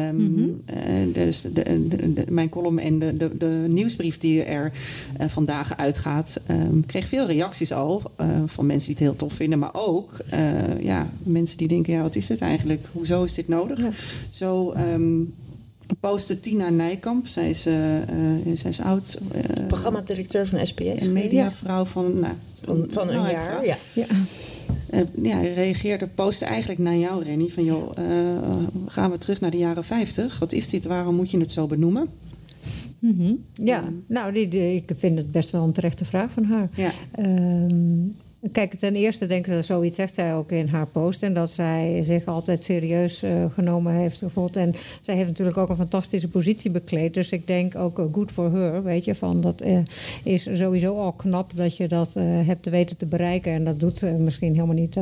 dus 1.12 1.40
de, 1.42 1.52
de- 1.88 2.12
de- 2.12 2.24
mijn 2.30 2.48
column 2.48 2.78
en 2.78 2.98
de, 2.98 3.16
de, 3.16 3.36
de 3.36 3.64
nieuwsbrief 3.68 4.18
die 4.18 4.42
er 4.42 4.72
eh, 5.18 5.28
vandaag 5.28 5.76
uitgaat, 5.76 6.40
ehm, 6.46 6.80
kreeg 6.86 7.06
veel 7.08 7.26
reacties 7.26 7.72
al 7.72 8.02
eh, 8.16 8.26
van 8.46 8.66
mensen 8.66 8.86
die 8.88 8.96
het 8.96 9.04
heel 9.04 9.16
tof 9.16 9.32
vinden, 9.32 9.58
maar 9.58 9.70
ook 9.74 10.18
eh, 10.30 10.80
ja, 10.80 11.10
mensen 11.22 11.56
die 11.56 11.68
denken: 11.68 11.92
ja, 11.92 12.02
wat 12.02 12.14
is 12.14 12.26
dit 12.26 12.40
eigenlijk? 12.40 12.88
Hoezo 13.06 13.22
is 13.24 13.34
dit 13.34 13.48
nodig? 13.48 13.78
Zo. 14.30 14.70
ehm, 14.72 15.22
postte 16.00 16.40
Tina 16.40 16.68
Nijkamp. 16.68 17.26
Zij 17.26 17.50
is, 17.50 17.66
eh, 17.66 18.02
eh, 18.02 18.56
zij 18.56 18.70
is 18.70 18.80
oud. 18.80 19.18
eh, 19.32 19.66
Programmadirecteur 19.66 20.46
van 20.46 20.66
SBS. 20.66 21.04
een 21.06 21.12
mediavrouw 21.12 21.84
van, 21.84 22.18
nou, 22.18 22.34
Van, 22.52 22.86
van 22.88 23.08
een 23.08 23.14
nou, 23.16 23.30
jaar, 23.30 23.44
vrouw. 23.50 23.62
ja. 23.64 23.76
Ja. 23.94 24.04
En, 24.90 25.08
ja, 25.22 25.40
reageerde, 25.40 26.06
postte 26.08 26.44
eigenlijk 26.44 26.80
naar 26.80 26.96
jou, 26.96 27.24
Renny. 27.24 27.48
Van 27.48 27.64
joh, 27.64 27.90
eh, 27.94 28.50
gaan 28.86 29.10
we 29.10 29.18
terug 29.18 29.40
naar 29.40 29.50
de 29.50 29.56
jaren 29.58 29.84
50? 29.84 30.38
Wat 30.38 30.52
is 30.52 30.66
dit? 30.68 30.84
Waarom 30.84 31.14
moet 31.14 31.30
je 31.30 31.38
het 31.38 31.50
zo 31.50 31.66
benoemen? 31.66 32.08
Mhm. 32.98 33.32
Ja, 33.52 33.84
nou, 34.08 34.32
die, 34.32 34.48
die- 34.48 34.74
ik 34.74 34.90
vind 34.96 35.18
het 35.18 35.30
best 35.32 35.50
wel 35.50 35.62
een 35.64 35.72
terechte 35.72 36.04
vraag 36.04 36.30
van 36.32 36.44
haar. 36.44 36.68
Ja. 36.74 36.90
Ehm, 37.12 38.06
kijk, 38.52 38.74
ten 38.74 38.94
eerste 38.94 39.26
denk 39.26 39.46
ik 39.46 39.52
dat 39.52 39.64
zoiets 39.64 39.96
zegt 39.96 40.14
zij 40.14 40.34
ook 40.34 40.50
in 40.50 40.68
haar 40.68 40.86
post. 40.86 41.22
En 41.22 41.34
dat 41.34 41.50
zij 41.50 42.02
zich 42.02 42.26
altijd 42.26 42.62
serieus 42.62 43.22
eh, 43.22 43.44
genomen 43.50 43.92
heeft 43.92 44.16
gevoeld. 44.16 44.56
En 44.56 44.74
zij 45.00 45.14
heeft 45.14 45.28
natuurlijk 45.28 45.56
ook 45.56 45.68
een 45.68 45.76
fantastische 45.76 46.28
positie 46.28 46.70
bekleed. 46.70 47.14
Dus 47.14 47.30
ik 47.30 47.46
denk 47.46 47.76
ook 47.76 47.98
eh, 47.98 48.04
good 48.12 48.32
for 48.32 48.52
her, 48.52 48.82
weet 48.82 49.04
je. 49.04 49.14
Van, 49.14 49.40
dat 49.40 49.60
eh, 49.60 49.78
is 50.22 50.48
sowieso 50.52 50.96
al 50.96 51.12
knap 51.12 51.56
dat 51.56 51.76
je 51.76 51.88
dat 51.88 52.14
hebt 52.14 52.68
weten 52.68 52.96
te 52.96 53.06
bereiken. 53.06 53.52
En 53.52 53.64
dat 53.64 53.80
doet 53.80 54.18
misschien 54.18 54.54
helemaal 54.54 54.74
niet... 54.74 54.98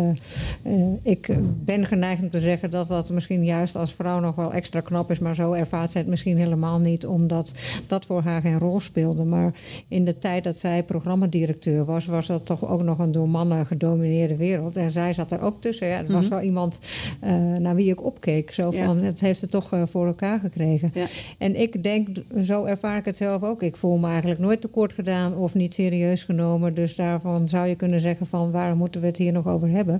ik 1.02 1.37
ben 1.64 1.87
geneigd 1.87 2.22
om 2.22 2.31
te 2.31 2.40
zeggen 2.40 2.70
dat 2.70 2.88
dat 2.88 3.12
misschien 3.12 3.44
juist 3.44 3.76
als 3.76 3.92
vrouw 3.92 4.20
nog 4.20 4.35
wel 4.35 4.52
extra 4.52 4.81
knap 4.81 5.11
is. 5.11 5.18
Maar 5.18 5.35
zo 5.35 5.52
ervaart 5.52 5.90
zij 5.90 6.00
het 6.00 6.11
misschien 6.11 6.38
helemaal 6.38 6.78
niet. 6.78 7.07
Omdat 7.07 7.52
dat 7.87 8.05
voor 8.05 8.22
haar 8.22 8.40
geen 8.40 8.59
rol 8.59 8.81
speelde. 8.81 9.24
Maar 9.24 9.55
in 9.88 10.05
de 10.05 10.18
tijd 10.18 10.44
dat 10.44 10.59
zij 10.59 10.83
programmadirecteur 10.83 11.85
was... 11.85 12.07
was 12.07 12.26
dat 12.26 12.46
toch 12.46 12.68
ook 12.68 12.83
nog 12.83 12.98
een 12.98 13.12
door 13.12 13.28
mannen 13.33 13.66
gedomineerde 13.66 14.37
wereld. 14.37 14.77
En 14.77 14.90
zij 14.90 15.12
zat 15.12 15.31
er 15.33 15.40
ook 15.40 15.61
tussen. 15.61 15.87
Ja, 15.87 15.97
het 15.97 16.12
was 16.12 16.29
wel 16.29 16.40
iemand 16.40 16.79
eh, 17.21 17.33
naar 17.57 17.75
wie 17.75 17.90
ik 17.90 18.05
opkeek. 18.05 18.53
Zo 18.53 18.71
Ja. 18.73 18.85
van, 18.85 19.03
het 19.03 19.21
heeft 19.21 19.40
het 19.40 19.51
toch 19.51 19.73
eh, 19.73 19.83
voor 19.87 20.07
elkaar 20.07 20.40
gekregen. 20.40 20.90
Ja. 20.95 21.07
En 21.38 21.61
ik 21.61 21.83
denk, 21.83 22.09
zo 22.42 22.64
ervaar 22.64 22.97
ik 22.97 23.05
het 23.05 23.16
zelf 23.16 23.42
ook. 23.42 23.62
Ik 23.62 23.77
voel 23.77 23.99
me 23.99 24.09
eigenlijk 24.09 24.40
nooit 24.40 24.61
tekort 24.61 24.92
gedaan 24.92 25.37
of 25.37 25.55
niet 25.55 25.75
serieus 25.75 26.23
genomen. 26.25 26.75
Dus 26.75 26.95
daarvan 26.95 27.49
zou 27.49 27.66
je 27.66 27.75
kunnen 27.75 28.01
zeggen 28.01 28.27
van 28.27 28.51
waarom 28.53 28.79
moeten 28.79 29.01
we 29.01 29.07
het 29.07 29.16
hier 29.16 29.33
nog 29.33 29.47
over 29.47 29.68
hebben. 29.68 29.97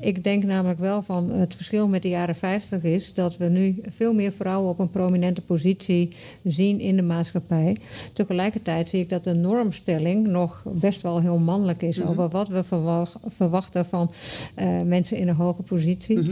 Ik 0.00 0.24
denk 0.24 0.44
namelijk 0.44 0.78
wel 0.78 1.02
van 1.02 1.30
het 1.30 1.54
verschil 1.54 1.88
met 1.88 2.02
de 2.02 2.08
jaren 2.08 2.34
50 2.34 2.82
is 2.82 3.14
dat 3.14 3.36
we 3.36 3.44
nu 3.48 3.80
veel 3.88 4.12
meer 4.14 4.32
vrouwen 4.32 4.70
op 4.70 4.78
een 4.78 4.90
prominente 4.90 5.42
positie 5.42 6.08
zien 6.42 6.80
in 6.80 6.96
de 6.96 7.02
maatschappij. 7.02 7.76
Tegelijkertijd 8.12 8.88
zie 8.88 9.00
ik 9.00 9.08
dat 9.08 9.24
de 9.24 9.34
normstelling 9.34 10.26
nog 10.26 10.62
best 10.66 11.02
wel 11.02 11.20
heel 11.20 11.38
mannelijk 11.38 11.82
is 11.82 12.02
over 12.02 12.28
wat 12.28 12.48
we 12.48 12.63
verwach- 12.64 13.16
verwachten 13.26 13.86
van 13.86 14.10
eh, 14.54 14.80
mensen 14.82 15.16
in 15.16 15.28
een 15.28 15.34
hoge 15.34 15.62
positie. 15.62 16.22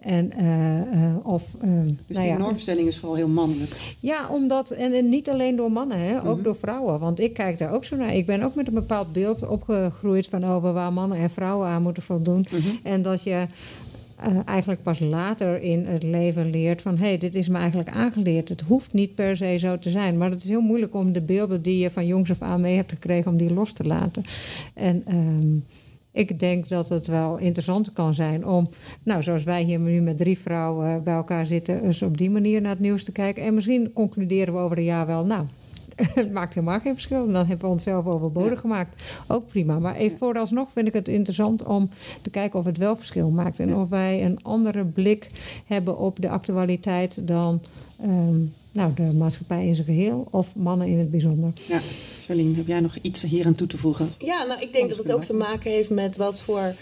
En 0.00 0.32
eh, 0.32 0.78
eh, 0.80 1.16
of 1.26 1.42
Dus 1.60 1.70
nou 1.70 1.96
die 2.06 2.22
ja, 2.26 2.36
normstelling 2.36 2.88
is 2.88 2.98
vooral 2.98 3.16
heel 3.16 3.28
mannelijk. 3.28 3.96
ja, 4.00 4.28
omdat, 4.28 4.70
en, 4.70 4.92
en 4.92 5.08
niet 5.08 5.28
alleen 5.30 5.56
door 5.56 5.72
mannen, 5.72 5.98
hè, 5.98 6.16
ook 6.18 6.34
Mhm. 6.34 6.42
door 6.42 6.56
vrouwen. 6.56 6.98
Want 6.98 7.20
ik 7.20 7.32
kijk 7.32 7.58
daar 7.58 7.72
ook 7.72 7.84
zo 7.84 7.96
naar. 7.96 8.14
Ik 8.14 8.26
ben 8.26 8.42
ook 8.42 8.54
met 8.54 8.68
een 8.68 8.74
bepaald 8.74 9.12
beeld 9.12 9.48
opgegroeid 9.48 10.26
van 10.26 10.44
over 10.44 10.72
waar 10.72 10.92
mannen 10.92 11.18
en 11.18 11.30
vrouwen 11.30 11.68
aan 11.68 11.82
moeten 11.82 12.02
voldoen. 12.02 12.44
Mhm. 12.50 12.68
En 12.82 13.02
dat 13.02 13.22
je 13.22 13.46
eh, 14.22 14.36
eigenlijk 14.44 14.82
pas 14.82 15.00
later 15.00 15.60
in 15.60 15.86
het 15.86 16.02
leven 16.02 16.50
leert 16.50 16.82
van 16.82 16.96
hé, 16.96 17.06
hey, 17.06 17.18
dit 17.18 17.34
is 17.34 17.48
me 17.48 17.58
eigenlijk 17.58 17.90
aangeleerd. 17.90 18.48
Het 18.48 18.60
hoeft 18.60 18.92
niet 18.92 19.14
per 19.14 19.36
se 19.36 19.56
zo 19.58 19.78
te 19.78 19.90
zijn. 19.90 20.16
Maar 20.16 20.30
het 20.30 20.42
is 20.42 20.48
heel 20.48 20.60
moeilijk 20.60 20.94
om 20.94 21.12
de 21.12 21.22
beelden 21.22 21.62
die 21.62 21.78
je 21.78 21.90
van 21.90 22.06
jongs 22.06 22.30
af 22.30 22.40
aan 22.40 22.60
mee 22.60 22.76
hebt 22.76 22.92
gekregen, 22.92 23.30
om 23.30 23.36
die 23.36 23.52
los 23.52 23.72
te 23.72 23.84
laten. 23.84 24.22
En 24.74 25.02
ehm, 25.06 25.56
ik 26.12 26.38
denk 26.38 26.68
dat 26.68 26.88
het 26.88 27.06
wel 27.06 27.38
interessant 27.38 27.92
kan 27.92 28.14
zijn 28.14 28.46
om, 28.46 28.68
nou, 29.02 29.22
zoals 29.22 29.44
wij 29.44 29.62
hier 29.62 29.78
nu 29.78 30.00
met 30.00 30.18
drie 30.18 30.38
vrouwen 30.38 31.02
bij 31.02 31.14
elkaar 31.14 31.46
zitten, 31.46 31.84
eens 31.84 32.02
op 32.02 32.18
die 32.18 32.30
manier 32.30 32.60
naar 32.60 32.70
het 32.70 32.80
nieuws 32.80 33.04
te 33.04 33.12
kijken. 33.12 33.42
En 33.42 33.54
misschien 33.54 33.92
concluderen 33.92 34.54
we 34.54 34.60
over 34.60 34.78
een 34.78 34.84
jaar 34.84 35.06
wel, 35.06 35.26
nou. 35.26 35.46
Het 35.96 36.32
maakt 36.38 36.54
helemaal 36.54 36.80
geen 36.80 36.92
verschil. 36.92 37.26
En 37.26 37.32
dan 37.32 37.46
hebben 37.46 37.66
we 37.66 37.72
onszelf 37.72 38.06
overbodig 38.06 38.60
gemaakt. 38.60 39.02
Ook 39.26 39.46
prima. 39.46 39.78
Maar 39.78 39.96
even 39.96 40.18
vooralsnog 40.18 40.72
vind 40.72 40.86
ik 40.86 40.92
het 40.92 41.08
interessant 41.08 41.64
om 41.64 41.88
te 42.22 42.30
kijken 42.30 42.58
of 42.58 42.64
het 42.64 42.78
wel 42.78 42.96
verschil 42.96 43.30
maakt. 43.30 43.58
En 43.58 43.76
of 43.76 43.88
wij 43.88 44.24
een 44.24 44.42
andere 44.42 44.84
blik 44.84 45.30
hebben 45.66 45.98
op 45.98 46.20
de 46.20 46.28
actualiteit 46.28 47.28
dan 47.28 47.62
ehm, 48.00 48.40
nou, 48.72 48.94
de 48.94 49.14
maatschappij 49.14 49.66
in 49.66 49.74
zijn 49.74 49.86
geheel 49.86 50.26
of 50.30 50.56
mannen 50.56 50.86
in 50.86 50.98
het 50.98 51.10
bijzonder. 51.10 51.52
Ja. 51.68 51.80
Charlene, 52.24 52.56
heb 52.56 52.66
jij 52.66 52.80
nog 52.80 52.96
iets 53.02 53.22
hier 53.22 53.46
aan 53.46 53.54
toe 53.54 53.66
te 53.66 53.78
voegen? 53.78 54.08
Ja, 54.18 54.44
nou, 54.44 54.60
ik 54.60 54.72
denk 54.72 54.88
dat 54.88 54.98
het 54.98 55.12
ook 55.12 55.24
te 55.24 55.34
maken 55.34 55.70
heeft 55.70 55.90
met 55.90 56.16
wat 56.16 56.40
voor 56.40 56.74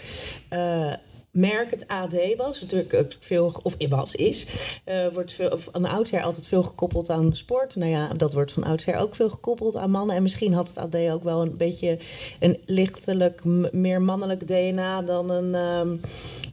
eh, 0.49 0.93
merk 1.31 1.71
het 1.71 1.87
AD 1.87 2.15
was. 2.37 2.61
Natuurlijk 2.61 2.93
ook 2.93 3.11
veel, 3.19 3.59
of 3.63 3.75
was, 3.89 4.15
is. 4.15 4.45
eh, 4.83 5.07
wordt 5.07 5.31
veel, 5.31 5.49
of 5.49 5.69
van 5.71 5.85
oudsher 5.85 6.21
altijd 6.23 6.47
veel 6.47 6.63
gekoppeld 6.63 7.09
aan 7.09 7.35
sport. 7.35 7.75
Nou 7.75 7.91
ja, 7.91 8.07
dat 8.07 8.33
wordt 8.33 8.51
van 8.51 8.63
oudsher 8.63 8.95
ook 8.95 9.15
veel 9.15 9.29
gekoppeld 9.29 9.75
aan 9.75 9.91
mannen. 9.91 10.15
En 10.15 10.21
misschien 10.23 10.53
had 10.53 10.67
het 10.67 10.77
AD 10.77 10.95
ook 10.95 11.23
wel 11.23 11.41
een 11.41 11.57
beetje 11.57 11.99
een 12.39 12.57
lichtelijk 12.65 13.43
meer 13.71 14.01
mannelijk 14.01 14.47
DNA 14.47 15.01
dan 15.01 15.29
een. 15.29 15.55
ehm, 15.55 15.97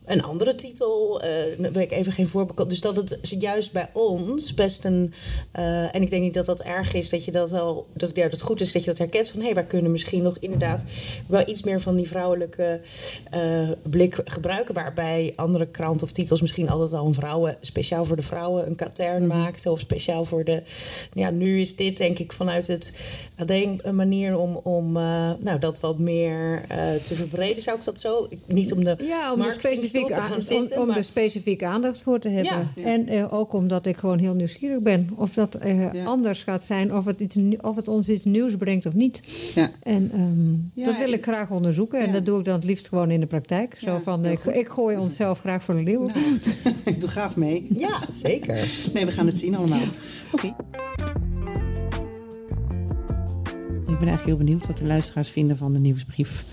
een 0.09 0.23
andere 0.23 0.55
titel, 0.55 1.21
eh 1.23 1.29
daar 1.59 1.73
weet 1.73 1.91
ik 1.93 1.99
even 1.99 2.13
geen 2.13 2.29
voorbeeld. 2.29 2.71
Dus 2.71 2.81
dat 2.81 2.97
het 2.97 3.19
juist 3.39 3.73
bij 3.73 3.91
ons 3.93 4.55
best 4.55 4.85
een. 4.85 5.13
eh, 5.53 5.95
en 5.95 6.03
ik 6.03 6.11
denk 6.11 6.23
niet 6.23 6.35
dat 6.35 6.47
dat 6.47 6.61
erg 6.61 6.93
is, 6.95 7.09
dat 7.11 7.25
je 7.25 7.31
dat 7.31 7.53
al. 7.53 7.87
Dat, 7.95 8.11
ja, 8.15 8.23
dat 8.23 8.33
het 8.33 8.41
goed 8.43 8.61
is 8.61 8.73
dat 8.73 8.83
je 8.83 8.89
dat 8.89 8.99
herkent 8.99 9.29
van 9.29 9.39
hé, 9.41 9.45
hey, 9.45 9.55
wij 9.55 9.67
kunnen 9.67 9.91
misschien 9.91 10.23
nog 10.23 10.37
inderdaad 10.39 10.83
wel 11.27 11.49
iets 11.49 11.63
meer 11.63 11.81
van 11.81 11.97
die 11.97 12.09
vrouwelijke 12.09 12.81
eh, 13.31 13.71
blik 13.91 14.21
gebruiken. 14.25 14.75
Waarbij 14.75 15.33
andere 15.37 15.67
kranten 15.67 16.03
of 16.07 16.13
titels 16.13 16.41
misschien 16.41 16.69
altijd 16.69 16.93
al 16.93 17.07
een 17.07 17.15
vrouwen, 17.15 17.57
speciaal 17.61 18.05
voor 18.05 18.17
de 18.17 18.23
vrouwen, 18.23 18.67
een 18.67 18.75
katern 18.77 19.27
maakten. 19.27 19.71
Of 19.71 19.81
speciaal 19.81 20.25
voor 20.25 20.45
de. 20.45 20.63
Ja, 21.13 21.31
nu 21.31 21.61
is 21.61 21.77
dit 21.77 21.97
denk 21.97 22.19
ik 22.19 22.33
vanuit 22.33 22.67
het 22.67 22.93
AD 23.37 23.51
een 23.51 23.81
manier 23.95 24.37
om, 24.39 24.57
om 24.57 24.93
nou, 25.39 25.59
dat 25.61 25.81
wat 25.81 25.99
meer 25.99 26.63
te 27.03 27.15
verbreden, 27.15 27.63
zou 27.63 27.77
ik 27.79 27.85
dat 27.85 28.01
zo. 28.01 28.27
Ik- 28.31 28.39
Niet 28.47 28.73
om 28.73 28.85
de 28.85 28.97
Ja, 29.03 29.33
om, 29.33 29.39
marketingstoel 29.39 29.98
specifiek 30.07 30.73
aan, 30.73 30.83
om, 30.83 30.89
om 30.89 30.97
er 30.97 31.05
specifiek 31.05 31.63
aandacht 31.63 32.03
voor 32.03 32.19
te 32.19 32.29
hebben. 32.29 32.71
Ja. 32.75 32.83
En 32.83 33.07
eh, 33.09 33.33
ook 33.33 33.53
omdat 33.53 33.87
ik 33.87 33.97
gewoon 33.97 34.19
heel 34.19 34.35
nieuwsgierig 34.35 34.81
ben. 34.83 35.11
Of 35.17 35.35
dat 35.35 35.55
eh, 35.55 35.93
Ja. 35.93 36.05
anders 36.05 36.43
gaat 36.43 36.65
zijn, 36.65 36.95
of 36.95 37.05
het, 37.05 37.21
iets, 37.21 37.37
of 37.61 37.77
het 37.77 37.89
ons 37.89 38.09
iets 38.09 38.25
nieuws 38.25 38.57
brengt 38.57 38.87
of 38.87 38.95
niet. 38.95 39.21
Ja. 39.55 39.71
En 39.83 40.11
ehm, 40.13 40.85
dat 40.87 40.97
wil 40.99 41.13
ik 41.13 41.23
graag 41.23 41.51
onderzoeken. 41.51 42.01
En 42.01 42.13
dat 42.13 42.27
doe 42.27 42.39
ik 42.39 42.45
dan 42.45 42.55
het 42.55 42.65
liefst 42.65 42.89
gewoon 42.89 43.11
in 43.11 43.21
de 43.21 43.27
praktijk. 43.27 43.77
Zo 43.79 44.01
van, 44.05 44.25
ik, 44.25 44.39
goed. 44.39 44.55
ik 44.55 44.69
gooi 44.69 44.97
onszelf 44.97 45.39
graag 45.39 45.65
voor 45.65 45.77
de 45.77 45.83
leeuw. 45.83 46.07
Ik 46.85 47.01
doe 47.01 47.09
graag 47.09 47.37
mee. 47.37 47.67
Ja, 47.77 48.01
zeker. 48.13 48.69
Nee, 48.95 49.05
we 49.07 49.13
gaan 49.13 49.27
het 49.27 49.39
zien 49.39 49.57
allemaal. 49.57 49.81
Oké. 50.33 50.47
Ik 53.87 53.99
ben 53.99 54.09
eigenlijk 54.09 54.39
heel 54.39 54.47
benieuwd 54.47 54.67
wat 54.67 54.77
de 54.79 54.87
luisteraars 54.87 55.29
vinden 55.29 55.57
van 55.57 55.73
de 55.73 55.81
nieuwsbrief. 55.81 56.45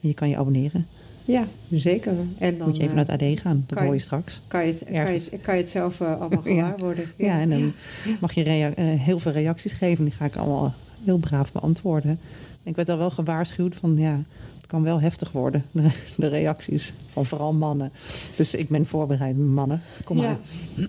Je 0.00 0.14
kan 0.14 0.28
je 0.28 0.36
abonneren. 0.36 0.86
Ja, 1.26 1.46
zeker. 1.70 2.12
En 2.38 2.58
dan 2.58 2.66
Moet 2.66 2.76
je 2.76 2.82
even 2.82 2.98
eh, 2.98 3.04
naar 3.06 3.18
het 3.18 3.22
AD 3.36 3.40
gaan, 3.40 3.64
dat 3.66 3.78
hoor 3.78 3.92
je- 3.94 4.00
straks. 4.00 4.40
kan 4.48 4.66
je 4.66 4.72
het, 4.72 4.84
kan 4.84 5.12
je, 5.12 5.38
kan 5.42 5.54
je 5.54 5.60
het 5.60 5.70
zelf 5.70 6.00
eh, 6.00 6.20
allemaal 6.20 6.42
gewaar 6.52 6.78
worden. 6.78 7.12
Ja, 7.16 7.40
en 7.40 7.50
dan 7.50 7.72
mag 8.20 8.32
je 8.32 8.44
eh, 8.44 9.00
heel 9.00 9.18
veel 9.18 9.32
reacties 9.32 9.72
geven. 9.72 10.04
Die 10.04 10.14
ga 10.14 10.24
ik 10.24 10.36
allemaal 10.36 10.74
heel 11.04 11.18
braaf 11.18 11.52
beantwoorden. 11.52 12.18
Ik 12.62 12.76
werd 12.76 12.88
al 12.88 12.98
wel 12.98 13.10
gewaarschuwd 13.10 13.76
van 13.76 13.96
ja, 13.96 14.24
het 14.56 14.66
kan 14.66 14.82
wel 14.82 15.00
heftig 15.00 15.32
worden. 15.32 15.64
De, 16.16 16.26
reacties 16.28 16.92
van 17.06 17.26
vooral 17.26 17.54
mannen. 17.54 17.92
Dus 18.36 18.54
ik 18.54 18.68
ben 18.68 18.86
voorbereid, 18.86 19.38
mannen. 19.38 19.80
Kom 20.04 20.16
maar. 20.16 20.24
Ja, 20.26 20.38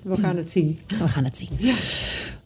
we 0.04 0.16
gaan 0.16 0.36
het 0.38 0.50
zien. 0.50 0.80
We 1.00 1.08
gaan 1.08 1.24
het 1.24 1.38
zien. 1.38 1.50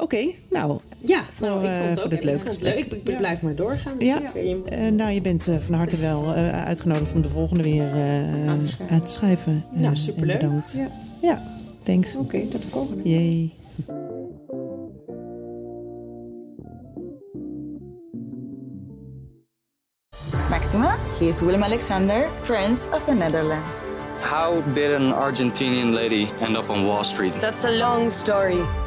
Oké, 0.02 0.32
nou. 0.50 0.80
Ja, 1.06 1.22
voor, 1.32 1.48
nou, 1.48 1.60
ik 1.64 1.70
eh, 1.70 1.76
vond 1.78 1.88
het 1.90 1.96
voor 1.96 2.04
ook 2.04 2.10
dit 2.10 2.20
ik 2.20 2.26
leuke 2.26 2.40
vond 2.44 2.50
het 2.60 2.64
gesprek. 2.64 2.90
leuk. 2.92 3.02
Ik, 3.02 3.08
ik 3.10 3.18
blijf 3.18 3.42
maar 3.42 3.56
doorgaan. 3.56 3.94
Ja, 3.98 4.20
eh, 4.34 4.52
eh, 4.88 4.94
nou, 4.94 5.12
je 5.12 5.22
bent 5.22 5.48
eh, 5.48 5.58
van 5.58 5.74
harte 5.74 5.98
wel 5.98 6.34
eh, 6.34 6.66
uitgenodigd 6.66 7.14
om 7.14 7.22
de 7.22 7.30
volgende 7.30 7.64
weer 7.64 7.92
eh, 7.92 8.50
Aan 8.50 8.60
te 8.60 8.68
schrijven. 8.68 8.96
aan 8.96 9.02
te 9.02 9.10
schrijven. 9.12 9.66
Eh, 9.74 9.80
Nou, 9.80 9.96
superleuk. 9.96 10.40
en 10.42 10.48
Bedankt. 10.48 10.72
Ja. 10.74 10.88
Ja, 11.22 11.42
thanks. 11.84 12.16
Oké, 12.16 12.46
tot 12.48 12.62
de 12.62 12.68
volgende. 12.68 13.10
Yay. 13.10 13.52
Maxima, 20.50 20.98
he 21.20 21.28
is 21.28 21.42
Willem 21.42 21.64
Alexander, 21.64 22.30
Prince 22.44 22.88
of 22.92 23.06
the 23.06 23.14
Netherlands. 23.14 23.84
How 24.22 24.62
did 24.74 24.92
an 24.94 25.12
Argentinian 25.14 25.94
lady 25.94 26.28
end 26.42 26.56
up 26.58 26.70
on 26.70 26.86
Wall 26.86 27.04
Street? 27.04 27.34
That's 27.40 27.64
a 27.66 27.72
long 27.72 28.10
story. 28.10 28.62